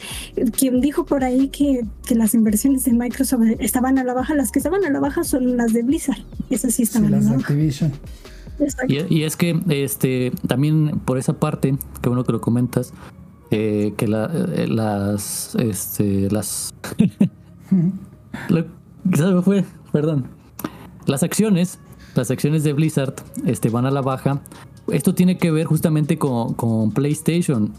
[0.57, 4.51] quien dijo por ahí que, que, las inversiones de Microsoft estaban a la baja, las
[4.51, 6.23] que estaban a la baja son las de Blizzard.
[6.49, 7.53] Esas sí estaban a la baja.
[8.87, 12.93] Y, es que este también por esa parte, que bueno que lo comentas,
[13.51, 16.73] eh, que la, eh, las este las
[19.43, 20.27] fue, perdón.
[21.05, 21.79] Las acciones,
[22.15, 24.41] las acciones de Blizzard este, van a la baja.
[24.91, 27.73] Esto tiene que ver justamente con, con PlayStation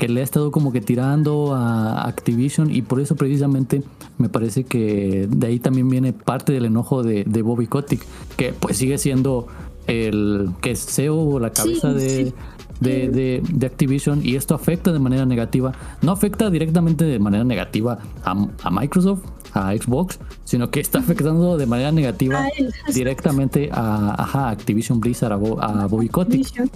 [0.00, 3.82] que le ha estado como que tirando a Activision y por eso precisamente
[4.16, 8.02] me parece que de ahí también viene parte del enojo de, de Bobby Kotick,
[8.36, 9.46] que pues sigue siendo
[9.90, 12.32] el que es CEO o la cabeza de,
[12.80, 15.72] de, de, Activision y esto afecta de manera negativa,
[16.02, 21.66] no afecta directamente de manera negativa a, Microsoft, a Xbox, sino que está afectando de
[21.66, 22.46] manera negativa
[22.94, 26.70] directamente a, Activision Blizzard, a, a Bobby Kotick.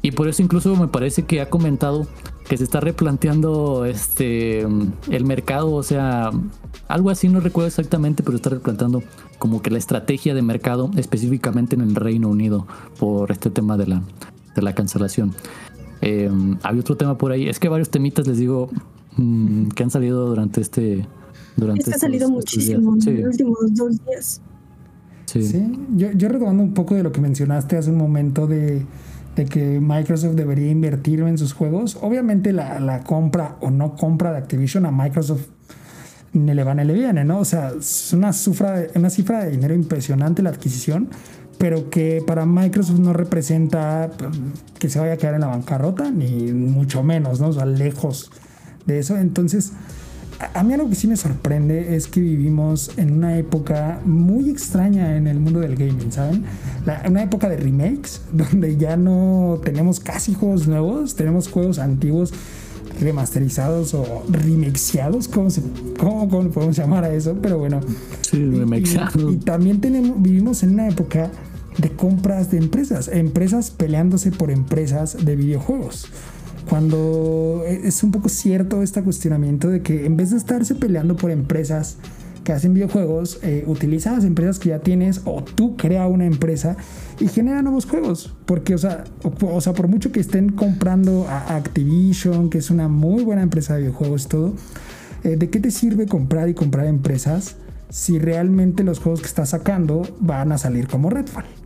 [0.00, 2.06] Y por eso incluso me parece que ha comentado
[2.52, 6.30] que se está replanteando este el mercado, o sea,
[6.86, 9.02] algo así no recuerdo exactamente, pero está replanteando
[9.38, 12.66] como que la estrategia de mercado específicamente en el Reino Unido
[12.98, 14.02] por este tema de la,
[14.54, 15.32] de la cancelación.
[16.02, 16.30] Eh,
[16.62, 18.68] hay otro tema por ahí, es que varios temitas les digo
[19.16, 21.08] mm, que han salido durante este
[21.56, 24.42] durante este ha salido muchísimo en los últimos dos días.
[25.24, 25.42] Sí.
[25.42, 25.72] sí.
[25.96, 28.84] Yo, yo retomando un poco de lo que mencionaste hace un momento de
[29.36, 31.98] de que Microsoft debería invertir en sus juegos.
[32.00, 35.46] Obviamente la, compra o no compra de Activision a Microsoft
[36.34, 37.40] ni le va ni le viene, ¿no?
[37.40, 41.08] O sea, es una cifra, de, una cifra de dinero impresionante la adquisición,
[41.58, 44.30] pero que para Microsoft no representa pues,
[44.78, 47.48] que se vaya a quedar en la bancarrota, ni mucho menos, ¿no?
[47.48, 48.30] O sea, lejos
[48.86, 49.18] de eso.
[49.18, 49.72] Entonces,
[50.54, 55.16] a mí algo que sí me sorprende es que vivimos en una época muy extraña
[55.16, 56.44] en el mundo del gaming, ¿saben?
[57.08, 62.32] una época de remakes, donde ya no tenemos casi juegos nuevos, tenemos juegos antiguos
[63.00, 65.62] remasterizados o remixeados, ¿cómo, se,
[65.98, 67.36] cómo, podemos llamar a eso?
[67.40, 67.80] Pero bueno.
[68.20, 69.32] Sí, remixeados.
[69.32, 71.30] Y, también tenemos, vivimos en una época
[71.78, 76.08] de compras de empresas, empresas peleándose por empresas de videojuegos.
[76.68, 81.30] Cuando es un poco cierto este cuestionamiento de que en vez de estarse peleando por
[81.30, 81.98] empresas
[82.42, 86.76] que hacen videojuegos, eh, utiliza las empresas que ya tienes o tú crea una empresa
[87.20, 88.34] y genera nuevos juegos.
[88.46, 92.88] Porque, o sea, o, sea, por mucho que estén comprando a Activision, que es una
[92.88, 94.54] muy buena empresa de videojuegos y todo,
[95.24, 97.56] eh, ¿de qué te sirve comprar y comprar empresas
[97.88, 101.61] si realmente los juegos que estás sacando van a salir como Redfall?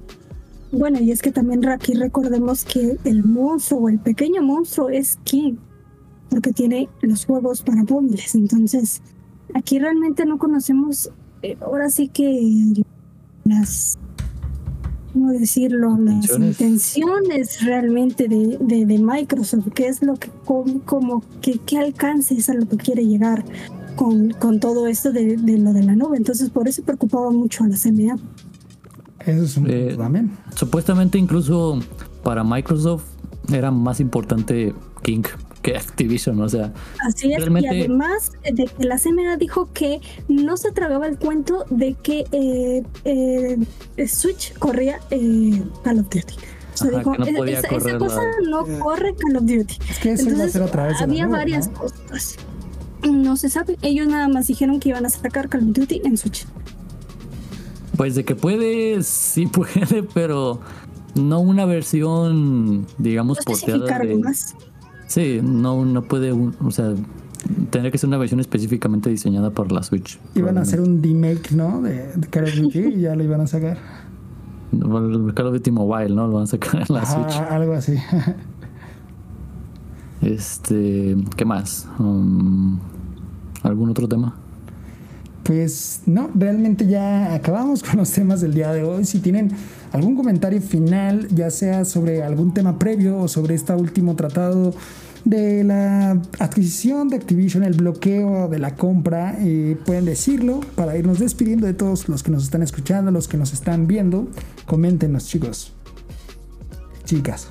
[0.72, 5.16] Bueno, y es que también aquí recordemos que el monstruo o el pequeño monstruo es
[5.24, 5.54] King,
[6.28, 8.34] porque tiene los juegos para móviles.
[8.34, 9.00] Entonces,
[9.54, 11.10] aquí realmente no conocemos,
[11.42, 12.82] eh, ahora sí que
[13.44, 13.98] las,
[15.12, 15.96] ¿cómo decirlo?
[15.98, 22.50] Las intenciones realmente de, de, Microsoft, qué es lo que, como, que, qué alcance es
[22.50, 23.44] a lo que quiere llegar
[23.94, 26.16] con, con todo esto de, de, lo de la nube.
[26.16, 28.18] Entonces, por eso preocupaba mucho a la CMA.
[29.26, 30.36] Eso es un eh, también.
[30.54, 31.80] Supuestamente incluso
[32.22, 33.04] para Microsoft
[33.52, 35.22] era más importante King
[35.62, 36.72] que Activision, o sea.
[37.04, 41.64] Así es, y además de que la CMA dijo que no se tragaba el cuento
[41.70, 45.00] de que eh, eh, Switch corría
[45.82, 46.34] Call of Duty.
[46.74, 47.68] O sea, dijo, no esa,
[47.98, 49.78] cosa no corre Call of Duty.
[49.90, 52.36] Es que eso Entonces, a otra vez había varias cosas.
[53.02, 53.76] No se sabe.
[53.82, 56.46] Ellos nada más dijeron que iban a sacar Call of Duty en Switch.
[57.96, 60.60] Pues de que puede, sí puede, pero
[61.14, 64.22] no una versión, digamos, porteada de...
[65.06, 66.92] Sí, no, no puede, o sea,
[67.70, 70.18] tendría que ser una versión específicamente diseñada por la Switch.
[70.34, 71.80] Iban a hacer un remake, ¿no?
[71.80, 73.78] De, Call of Duty y ya lo iban a sacar.
[74.72, 76.26] Call of Duty Mobile, ¿no?
[76.26, 77.36] Lo van a sacar en la Switch.
[77.50, 77.94] Algo así.
[80.22, 81.88] este, ¿qué más?
[82.00, 82.80] Um,
[83.62, 84.34] ¿Algún otro tema?
[85.46, 89.04] Pues no, realmente ya acabamos con los temas del día de hoy.
[89.04, 89.52] Si tienen
[89.92, 94.74] algún comentario final, ya sea sobre algún tema previo o sobre este último tratado
[95.24, 101.18] de la adquisición de Activision, el bloqueo de la compra, eh, pueden decirlo para irnos
[101.18, 104.28] despidiendo de todos los que nos están escuchando, los que nos están viendo.
[104.66, 105.72] Coméntenos, chicos.
[107.04, 107.48] Chicas.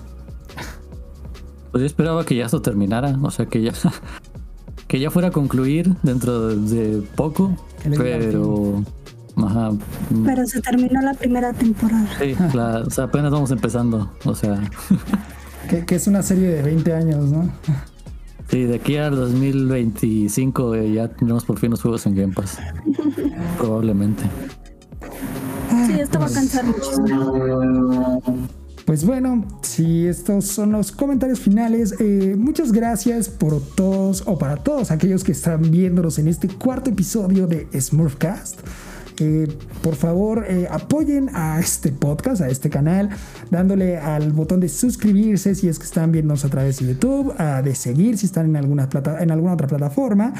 [1.71, 3.73] Pues yo esperaba que ya esto terminara, o sea que ya
[4.87, 7.55] que ya fuera a concluir dentro de poco,
[7.97, 8.83] pero...
[9.37, 9.71] Ajá.
[10.23, 12.07] Pero se terminó la primera temporada.
[12.19, 14.61] Sí, o sea, apenas vamos empezando, o sea...
[15.85, 17.51] que, es una serie de 20 años, ¿no?
[18.47, 22.59] Sí, de aquí al 2025 eh, ya tendremos por fin los juegos en Game Pass.
[23.57, 24.23] Probablemente.
[25.87, 28.21] Sí, esto va a cansar muchísimo.
[28.85, 34.57] Pues bueno, si estos son los comentarios finales, eh, muchas gracias por todos o para
[34.57, 38.59] todos aquellos que están viéndonos en este cuarto episodio de Smurfcast.
[39.19, 39.47] Eh,
[39.81, 43.09] por favor, eh, apoyen a este podcast, a este canal,
[43.49, 47.63] dándole al botón de suscribirse si es que están viéndonos a través de YouTube, a
[47.63, 50.31] de seguir si están en alguna, plata, en alguna otra plataforma.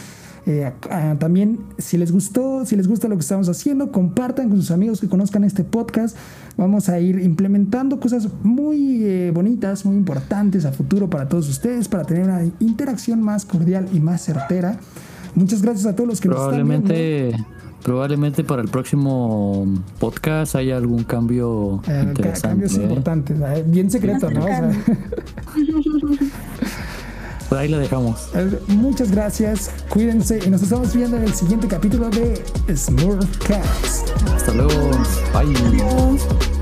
[0.48, 0.72] Eh,
[1.18, 5.02] también, si les gustó, si les gusta lo que estamos haciendo, compartan con sus amigos
[5.02, 6.16] que conozcan este podcast.
[6.56, 11.88] Vamos a ir implementando cosas muy eh, bonitas, muy importantes a futuro para todos ustedes,
[11.88, 14.78] para tener una interacción más cordial y más certera.
[15.34, 16.94] Muchas gracias a todos los que nos están viendo.
[17.84, 19.68] Probablemente para el próximo
[20.00, 22.66] podcast haya algún cambio eh, interesante.
[22.66, 23.38] Cambios importantes,
[23.70, 24.44] bien secreto, ¿no?
[27.56, 28.28] Por ahí lo dejamos.
[28.34, 32.44] Eh, muchas gracias, cuídense y nos estamos viendo en el siguiente capítulo de
[32.76, 34.10] Smurfcast.
[34.36, 34.92] Hasta luego.
[35.32, 36.55] Bye.